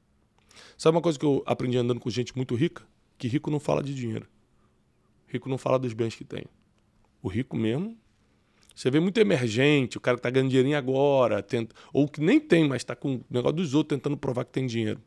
Sabe 0.77 0.97
uma 0.97 1.03
coisa 1.03 1.19
que 1.19 1.25
eu 1.25 1.43
aprendi 1.47 1.77
andando 1.79 2.01
com 2.01 2.11
gente 2.11 2.35
muito 2.37 2.55
rica? 2.55 2.83
Que 3.19 3.29
rico 3.29 3.51
não 3.51 3.61
fala 3.61 3.83
de 3.83 3.95
dinheiro. 3.95 4.27
Rico 5.27 5.49
não 5.49 5.59
fala 5.59 5.79
dos 5.79 5.93
bens 5.93 6.15
que 6.15 6.25
tem. 6.25 6.45
O 7.23 7.29
rico 7.29 7.57
mesmo, 7.57 7.97
você 8.75 8.91
vê 8.91 9.01
muito 9.01 9.19
emergente, 9.19 9.97
o 9.97 10.01
cara 10.01 10.17
que 10.17 10.21
está 10.21 10.31
ganhando 10.31 10.51
dinheirinho 10.51 10.77
agora, 10.77 11.43
tenta, 11.43 11.75
ou 11.93 12.07
que 12.07 12.21
nem 12.21 12.39
tem, 12.39 12.69
mas 12.69 12.83
está 12.83 12.95
com 12.95 13.17
o 13.17 13.25
negócio 13.31 13.57
dos 13.57 13.75
outros 13.75 13.99
tentando 13.99 14.17
provar 14.17 14.45
que 14.45 14.53
tem 14.53 14.67
dinheiro. 14.67 15.01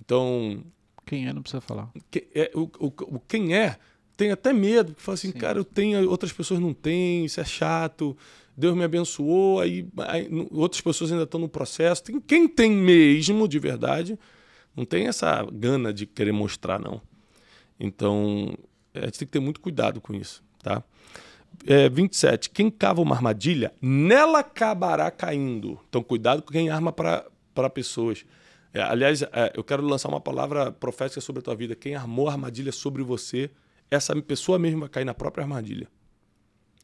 Então. 0.00 0.64
Quem 1.04 1.26
é, 1.26 1.32
não 1.32 1.42
precisa 1.42 1.60
falar. 1.60 1.90
Que, 2.10 2.28
é, 2.32 2.50
o, 2.54 2.70
o, 2.78 2.86
o, 3.16 3.20
quem 3.20 3.56
é 3.56 3.76
tem 4.16 4.30
até 4.30 4.52
medo, 4.52 4.94
que 4.94 5.02
fala 5.02 5.14
assim, 5.14 5.32
Sim. 5.32 5.38
cara, 5.38 5.58
eu 5.58 5.64
tenho, 5.64 6.08
outras 6.08 6.32
pessoas 6.32 6.60
não 6.60 6.72
têm, 6.72 7.24
isso 7.24 7.40
é 7.40 7.44
chato, 7.44 8.16
Deus 8.56 8.76
me 8.76 8.84
abençoou, 8.84 9.60
aí, 9.60 9.86
aí 9.98 10.28
outras 10.52 10.80
pessoas 10.80 11.10
ainda 11.10 11.24
estão 11.24 11.40
no 11.40 11.48
processo. 11.48 12.04
Tem, 12.04 12.20
quem 12.20 12.46
tem 12.46 12.70
mesmo, 12.70 13.48
de 13.48 13.58
verdade, 13.58 14.18
não 14.76 14.84
tem 14.84 15.06
essa 15.06 15.46
gana 15.52 15.92
de 15.92 16.06
querer 16.06 16.32
mostrar, 16.32 16.78
não. 16.78 17.00
Então, 17.78 18.56
a 18.94 19.06
gente 19.06 19.18
tem 19.18 19.26
que 19.26 19.32
ter 19.32 19.40
muito 19.40 19.60
cuidado 19.60 20.00
com 20.00 20.14
isso, 20.14 20.42
tá? 20.62 20.82
É, 21.66 21.88
27. 21.88 22.50
Quem 22.50 22.70
cava 22.70 23.00
uma 23.00 23.14
armadilha, 23.14 23.72
nela 23.80 24.40
acabará 24.40 25.10
caindo. 25.10 25.78
Então, 25.88 26.02
cuidado 26.02 26.42
com 26.42 26.52
quem 26.52 26.70
arma 26.70 26.92
para 26.92 27.70
pessoas. 27.70 28.24
É, 28.72 28.80
aliás, 28.80 29.22
é, 29.22 29.52
eu 29.54 29.62
quero 29.62 29.84
lançar 29.84 30.08
uma 30.08 30.20
palavra 30.20 30.72
profética 30.72 31.20
sobre 31.20 31.40
a 31.40 31.42
tua 31.42 31.54
vida. 31.54 31.74
Quem 31.74 31.94
armou 31.94 32.28
a 32.28 32.32
armadilha 32.32 32.72
sobre 32.72 33.02
você, 33.02 33.50
essa 33.90 34.20
pessoa 34.22 34.58
mesmo 34.58 34.80
vai 34.80 34.88
cair 34.88 35.04
na 35.04 35.14
própria 35.14 35.44
armadilha. 35.44 35.88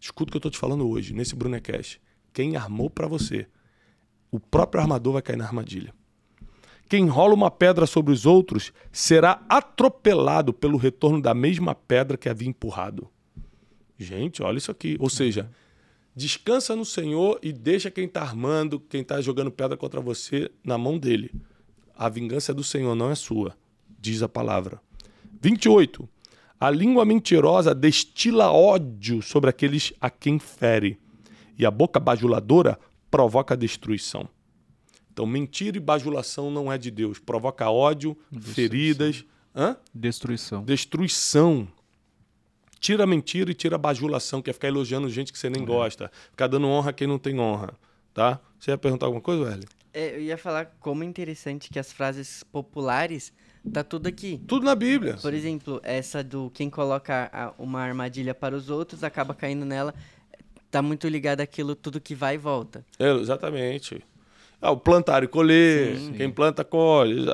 Escuta 0.00 0.28
o 0.28 0.32
que 0.32 0.36
eu 0.36 0.40
estou 0.40 0.50
te 0.50 0.58
falando 0.58 0.88
hoje, 0.88 1.14
nesse 1.14 1.34
Brunecast. 1.34 2.00
Quem 2.32 2.56
armou 2.56 2.90
para 2.90 3.06
você, 3.06 3.48
o 4.30 4.38
próprio 4.38 4.82
armador 4.82 5.14
vai 5.14 5.22
cair 5.22 5.36
na 5.36 5.44
armadilha. 5.44 5.94
Quem 6.88 7.06
rola 7.06 7.34
uma 7.34 7.50
pedra 7.50 7.86
sobre 7.86 8.12
os 8.12 8.24
outros 8.24 8.72
será 8.90 9.44
atropelado 9.48 10.54
pelo 10.54 10.78
retorno 10.78 11.20
da 11.20 11.34
mesma 11.34 11.74
pedra 11.74 12.16
que 12.16 12.28
havia 12.28 12.48
empurrado. 12.48 13.08
Gente, 13.98 14.42
olha 14.42 14.56
isso 14.56 14.70
aqui. 14.70 14.96
Ou 14.98 15.10
seja, 15.10 15.50
descansa 16.16 16.74
no 16.74 16.86
Senhor 16.86 17.38
e 17.42 17.52
deixa 17.52 17.90
quem 17.90 18.06
está 18.06 18.22
armando, 18.22 18.80
quem 18.80 19.02
está 19.02 19.20
jogando 19.20 19.50
pedra 19.50 19.76
contra 19.76 20.00
você 20.00 20.50
na 20.64 20.78
mão 20.78 20.98
dele. 20.98 21.30
A 21.94 22.08
vingança 22.08 22.52
é 22.52 22.54
do 22.54 22.64
Senhor, 22.64 22.94
não 22.94 23.10
é 23.10 23.14
sua, 23.14 23.54
diz 24.00 24.22
a 24.22 24.28
palavra. 24.28 24.80
28. 25.42 26.08
A 26.58 26.70
língua 26.70 27.04
mentirosa 27.04 27.74
destila 27.74 28.50
ódio 28.50 29.20
sobre 29.20 29.50
aqueles 29.50 29.92
a 30.00 30.08
quem 30.08 30.38
fere, 30.38 30.98
e 31.58 31.66
a 31.66 31.70
boca 31.70 32.00
bajuladora 32.00 32.78
provoca 33.10 33.56
destruição. 33.56 34.28
Então, 35.18 35.26
mentira 35.26 35.76
e 35.76 35.80
bajulação 35.80 36.48
não 36.48 36.72
é 36.72 36.78
de 36.78 36.92
Deus. 36.92 37.18
Provoca 37.18 37.68
ódio, 37.68 38.16
Destruição. 38.30 38.54
feridas. 38.54 39.24
Hã? 39.52 39.76
Destruição. 39.92 40.62
Destruição. 40.62 41.66
Tira 42.78 43.02
a 43.02 43.06
mentira 43.06 43.50
e 43.50 43.54
tira 43.54 43.74
a 43.74 43.78
bajulação, 43.78 44.40
que 44.40 44.48
é 44.48 44.52
ficar 44.52 44.68
elogiando 44.68 45.10
gente 45.10 45.32
que 45.32 45.38
você 45.40 45.50
nem 45.50 45.64
é. 45.64 45.66
gosta. 45.66 46.08
Ficar 46.30 46.46
dando 46.46 46.68
honra 46.68 46.90
a 46.90 46.92
quem 46.92 47.08
não 47.08 47.18
tem 47.18 47.40
honra. 47.40 47.74
Tá? 48.14 48.38
Você 48.60 48.70
ia 48.70 48.78
perguntar 48.78 49.06
alguma 49.06 49.20
coisa, 49.20 49.42
Wesley? 49.42 49.66
É, 49.92 50.14
eu 50.14 50.20
ia 50.20 50.38
falar 50.38 50.66
como 50.78 51.02
é 51.02 51.06
interessante 51.06 51.68
que 51.68 51.80
as 51.80 51.90
frases 51.90 52.44
populares 52.44 53.32
tá 53.72 53.82
tudo 53.82 54.06
aqui. 54.06 54.40
Tudo 54.46 54.66
na 54.66 54.76
Bíblia. 54.76 55.16
Por 55.20 55.34
exemplo, 55.34 55.80
essa 55.82 56.22
do 56.22 56.48
quem 56.54 56.70
coloca 56.70 57.52
uma 57.58 57.80
armadilha 57.80 58.36
para 58.36 58.54
os 58.54 58.70
outros 58.70 59.02
acaba 59.02 59.34
caindo 59.34 59.64
nela. 59.64 59.92
Tá 60.70 60.80
muito 60.80 61.08
ligado 61.08 61.40
àquilo 61.40 61.74
tudo 61.74 62.00
que 62.00 62.14
vai 62.14 62.36
e 62.36 62.38
volta. 62.38 62.86
É, 63.00 63.10
exatamente. 63.14 64.00
Ah, 64.60 64.72
o 64.72 64.76
plantar 64.76 65.22
e 65.22 65.28
colher, 65.28 65.96
sim, 65.96 66.12
quem 66.14 66.30
planta 66.30 66.64
colhe. 66.64 67.24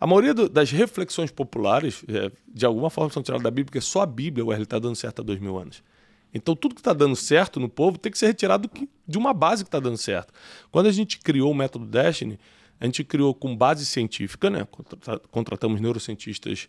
A 0.00 0.06
maioria 0.06 0.34
do, 0.34 0.48
das 0.48 0.72
reflexões 0.72 1.30
populares, 1.30 2.04
é, 2.08 2.32
de 2.48 2.66
alguma 2.66 2.90
forma, 2.90 3.10
são 3.10 3.22
tiradas 3.22 3.44
da 3.44 3.50
Bíblia, 3.50 3.66
porque 3.66 3.80
só 3.80 4.02
a 4.02 4.06
Bíblia, 4.06 4.44
o 4.44 4.52
R 4.52 4.62
está 4.62 4.78
dando 4.80 4.96
certo 4.96 5.20
há 5.20 5.24
dois 5.24 5.38
mil 5.38 5.56
anos. 5.56 5.82
Então, 6.34 6.56
tudo 6.56 6.74
que 6.74 6.80
está 6.80 6.92
dando 6.92 7.14
certo 7.14 7.60
no 7.60 7.68
povo 7.68 7.96
tem 7.96 8.10
que 8.10 8.18
ser 8.18 8.26
retirado 8.26 8.68
de 9.06 9.16
uma 9.16 9.32
base 9.32 9.62
que 9.62 9.68
está 9.68 9.78
dando 9.78 9.96
certo. 9.96 10.32
Quando 10.72 10.86
a 10.86 10.92
gente 10.92 11.20
criou 11.20 11.52
o 11.52 11.54
método 11.54 11.86
Destiny, 11.86 12.40
a 12.80 12.84
gente 12.86 13.04
criou 13.04 13.34
com 13.34 13.56
base 13.56 13.86
científica, 13.86 14.50
né? 14.50 14.66
Contratamos 15.30 15.80
neurocientistas 15.80 16.68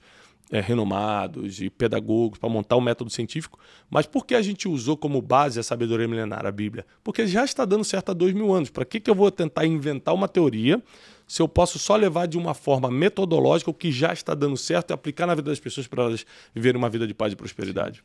é, 0.52 0.60
renomados 0.60 1.60
e 1.62 1.70
pedagogos 1.70 2.38
para 2.38 2.50
montar 2.50 2.76
um 2.76 2.82
método 2.82 3.10
científico. 3.10 3.60
Mas 3.90 4.06
por 4.06 4.26
que 4.26 4.36
a 4.36 4.42
gente 4.42 4.68
usou 4.68 4.96
como 4.96 5.22
base 5.22 5.60
a 5.60 5.64
sabedoria 5.64 6.08
milenar, 6.08 6.46
a 6.46 6.52
Bíblia? 6.52 6.86
Porque 7.04 7.26
já 7.26 7.44
está 7.44 7.66
dando 7.66 7.84
certo 7.84 8.12
há 8.12 8.14
dois 8.14 8.34
mil 8.34 8.54
anos. 8.54 8.70
Para 8.70 8.86
que, 8.86 9.00
que 9.00 9.10
eu 9.10 9.16
vou 9.16 9.32
tentar 9.32 9.66
inventar 9.66 10.14
uma 10.14 10.28
teoria 10.28 10.82
se 11.28 11.42
eu 11.42 11.48
posso 11.48 11.80
só 11.80 11.96
levar 11.96 12.28
de 12.28 12.38
uma 12.38 12.54
forma 12.54 12.92
metodológica 12.92 13.72
o 13.72 13.74
que 13.74 13.92
já 13.92 14.14
está 14.14 14.36
dando 14.36 14.56
certo 14.56 14.92
e 14.92 14.94
aplicar 14.94 15.26
na 15.26 15.34
vida 15.34 15.50
das 15.50 15.60
pessoas 15.60 15.88
para 15.88 16.04
elas 16.04 16.26
viverem 16.54 16.78
uma 16.78 16.90
vida 16.90 17.08
de 17.08 17.14
paz 17.14 17.34
e 17.34 17.36
prosperidade? 17.36 18.04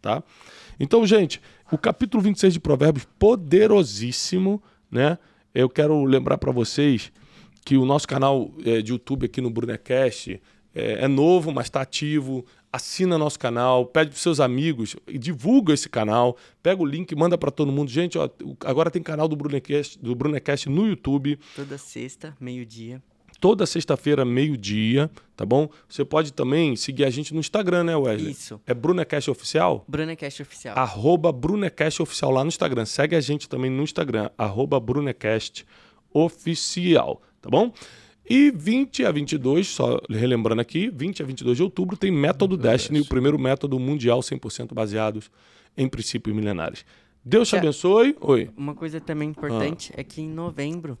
Tá? 0.00 0.22
Então, 0.80 1.06
gente, 1.06 1.40
o 1.70 1.78
capítulo 1.78 2.22
26 2.22 2.54
de 2.54 2.60
Provérbios, 2.60 3.06
poderosíssimo, 3.18 4.62
né? 4.90 5.18
Eu 5.54 5.68
quero 5.68 6.04
lembrar 6.04 6.36
para 6.36 6.50
vocês 6.50 7.12
que 7.64 7.76
o 7.76 7.84
nosso 7.86 8.06
canal 8.06 8.52
é, 8.64 8.82
de 8.82 8.92
YouTube 8.92 9.26
aqui 9.26 9.40
no 9.40 9.50
Brunecast, 9.50 10.40
é, 10.74 11.04
é 11.04 11.08
novo, 11.08 11.52
mas 11.52 11.66
está 11.66 11.80
ativo. 11.80 12.44
Assina 12.70 13.16
nosso 13.16 13.38
canal, 13.38 13.86
pede 13.86 14.10
para 14.10 14.18
seus 14.18 14.40
amigos, 14.40 14.96
divulga 15.08 15.72
esse 15.72 15.88
canal, 15.88 16.36
pega 16.60 16.82
o 16.82 16.84
link, 16.84 17.14
manda 17.14 17.38
para 17.38 17.52
todo 17.52 17.70
mundo. 17.70 17.88
Gente, 17.88 18.18
ó, 18.18 18.28
agora 18.64 18.90
tem 18.90 19.00
canal 19.00 19.28
do 19.28 19.36
Brunecast, 19.36 19.96
do 20.00 20.12
Brunecast 20.12 20.68
no 20.68 20.88
YouTube. 20.88 21.38
Toda 21.54 21.78
sexta, 21.78 22.36
meio-dia. 22.40 23.00
Toda 23.40 23.64
sexta-feira, 23.66 24.24
meio-dia, 24.24 25.08
tá 25.36 25.44
bom? 25.46 25.68
Você 25.88 26.04
pode 26.04 26.32
também 26.32 26.74
seguir 26.74 27.04
a 27.04 27.10
gente 27.10 27.32
no 27.32 27.40
Instagram, 27.40 27.84
né, 27.84 27.96
Wesley? 27.96 28.32
Isso. 28.32 28.60
É 28.66 28.74
Brunecast 28.74 29.30
Oficial? 29.30 29.84
Brunecast 29.86 30.42
Oficial. 30.42 30.76
Arroba 30.76 31.30
Brunecast 31.30 32.02
Oficial 32.02 32.30
lá 32.32 32.42
no 32.42 32.48
Instagram. 32.48 32.86
Segue 32.86 33.14
a 33.14 33.20
gente 33.20 33.48
também 33.48 33.70
no 33.70 33.82
Instagram, 33.82 34.30
arroba 34.36 34.80
Brunecast 34.80 35.64
Oficial, 36.12 37.20
tá 37.44 37.50
bom? 37.50 37.72
E 38.28 38.50
20 38.50 39.04
a 39.04 39.12
22, 39.12 39.68
só 39.68 40.00
relembrando 40.08 40.62
aqui, 40.62 40.88
20 40.88 41.22
a 41.22 41.26
22 41.26 41.58
de 41.58 41.62
outubro 41.62 41.94
tem 41.94 42.10
Método 42.10 42.56
Destiny, 42.56 43.00
o 43.00 43.04
primeiro 43.04 43.38
método 43.38 43.78
mundial 43.78 44.20
100% 44.20 44.72
baseados 44.72 45.30
em 45.76 45.86
princípios 45.86 46.34
milenares. 46.34 46.86
Deus 47.22 47.48
te 47.48 47.56
abençoe. 47.56 48.16
Oi. 48.20 48.50
Uma 48.56 48.74
coisa 48.74 48.98
também 48.98 49.28
importante 49.28 49.92
ah. 49.94 50.00
é 50.00 50.04
que 50.04 50.22
em 50.22 50.28
novembro, 50.28 50.96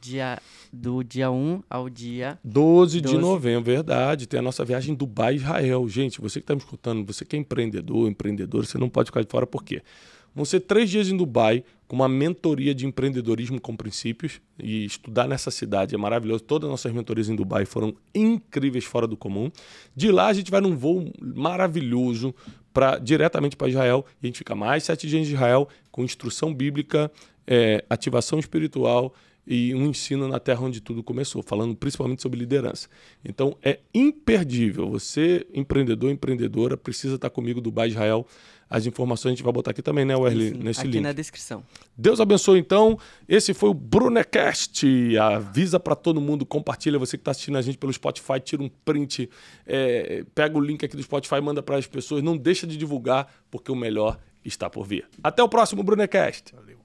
dia, 0.00 0.40
do 0.72 1.04
dia 1.04 1.30
1 1.30 1.62
ao 1.70 1.88
dia 1.88 2.38
12, 2.42 3.00
12 3.00 3.14
de 3.14 3.20
novembro, 3.20 3.62
verdade, 3.62 4.26
tem 4.26 4.40
a 4.40 4.42
nossa 4.42 4.64
viagem 4.64 4.94
Dubai 4.94 5.36
Israel. 5.36 5.88
Gente, 5.88 6.20
você 6.20 6.40
que 6.40 6.44
está 6.44 6.54
me 6.54 6.60
escutando, 6.60 7.06
você 7.06 7.24
que 7.24 7.36
é 7.36 7.38
empreendedor, 7.38 8.08
empreendedor, 8.08 8.66
você 8.66 8.76
não 8.76 8.88
pode 8.88 9.06
ficar 9.10 9.22
de 9.22 9.30
fora, 9.30 9.46
por 9.46 9.62
quê? 9.62 9.82
Vão 10.36 10.44
ser 10.44 10.60
três 10.60 10.90
dias 10.90 11.08
em 11.08 11.16
Dubai 11.16 11.64
com 11.88 11.96
uma 11.96 12.10
mentoria 12.10 12.74
de 12.74 12.84
empreendedorismo 12.84 13.58
com 13.58 13.74
princípios 13.74 14.38
e 14.62 14.84
estudar 14.84 15.26
nessa 15.26 15.50
cidade 15.50 15.94
é 15.94 15.98
maravilhoso. 15.98 16.44
Todas 16.44 16.66
as 16.66 16.70
nossas 16.70 16.92
mentorias 16.92 17.30
em 17.30 17.34
Dubai 17.34 17.64
foram 17.64 17.96
incríveis, 18.14 18.84
fora 18.84 19.06
do 19.06 19.16
comum. 19.16 19.50
De 19.94 20.12
lá 20.12 20.26
a 20.26 20.34
gente 20.34 20.50
vai 20.50 20.60
num 20.60 20.76
voo 20.76 21.10
maravilhoso 21.18 22.34
para 22.70 22.98
diretamente 22.98 23.56
para 23.56 23.68
Israel 23.68 24.04
e 24.22 24.26
a 24.26 24.28
gente 24.28 24.36
fica 24.36 24.54
mais 24.54 24.84
sete 24.84 25.08
dias 25.08 25.26
em 25.26 25.32
Israel 25.32 25.66
com 25.90 26.04
instrução 26.04 26.52
bíblica, 26.52 27.10
é, 27.46 27.82
ativação 27.88 28.38
espiritual 28.38 29.14
e 29.46 29.74
um 29.74 29.86
ensino 29.86 30.28
na 30.28 30.38
terra 30.38 30.60
onde 30.60 30.82
tudo 30.82 31.02
começou, 31.02 31.42
falando 31.42 31.74
principalmente 31.74 32.20
sobre 32.20 32.38
liderança. 32.38 32.88
Então 33.24 33.56
é 33.62 33.78
imperdível. 33.94 34.90
Você, 34.90 35.46
empreendedor, 35.54 36.10
empreendedora, 36.10 36.76
precisa 36.76 37.14
estar 37.14 37.30
comigo 37.30 37.58
Dubai 37.58 37.88
Israel 37.88 38.26
as 38.68 38.84
informações 38.86 39.32
a 39.32 39.34
gente 39.34 39.44
vai 39.44 39.52
botar 39.52 39.70
aqui 39.70 39.80
também, 39.80 40.04
né, 40.04 40.16
Wesley? 40.16 40.50
Sim, 40.50 40.58
nesse 40.58 40.80
aqui 40.80 40.90
link. 40.90 41.02
na 41.02 41.12
descrição. 41.12 41.62
Deus 41.96 42.20
abençoe, 42.20 42.58
então. 42.58 42.98
Esse 43.28 43.54
foi 43.54 43.70
o 43.70 43.74
Brunecast. 43.74 44.84
Avisa 45.18 45.78
para 45.78 45.94
todo 45.94 46.20
mundo, 46.20 46.44
compartilha. 46.44 46.98
Você 46.98 47.16
que 47.16 47.22
está 47.22 47.30
assistindo 47.30 47.56
a 47.58 47.62
gente 47.62 47.78
pelo 47.78 47.92
Spotify, 47.92 48.40
tira 48.40 48.62
um 48.62 48.68
print, 48.84 49.30
é, 49.64 50.24
pega 50.34 50.58
o 50.58 50.60
link 50.60 50.84
aqui 50.84 50.96
do 50.96 51.02
Spotify, 51.02 51.40
manda 51.40 51.62
para 51.62 51.76
as 51.76 51.86
pessoas. 51.86 52.22
Não 52.22 52.36
deixa 52.36 52.66
de 52.66 52.76
divulgar, 52.76 53.32
porque 53.50 53.70
o 53.70 53.76
melhor 53.76 54.18
está 54.44 54.68
por 54.68 54.84
vir. 54.84 55.06
Até 55.22 55.42
o 55.42 55.48
próximo 55.48 55.82
Brunecast. 55.82 56.52
Valeu. 56.54 56.75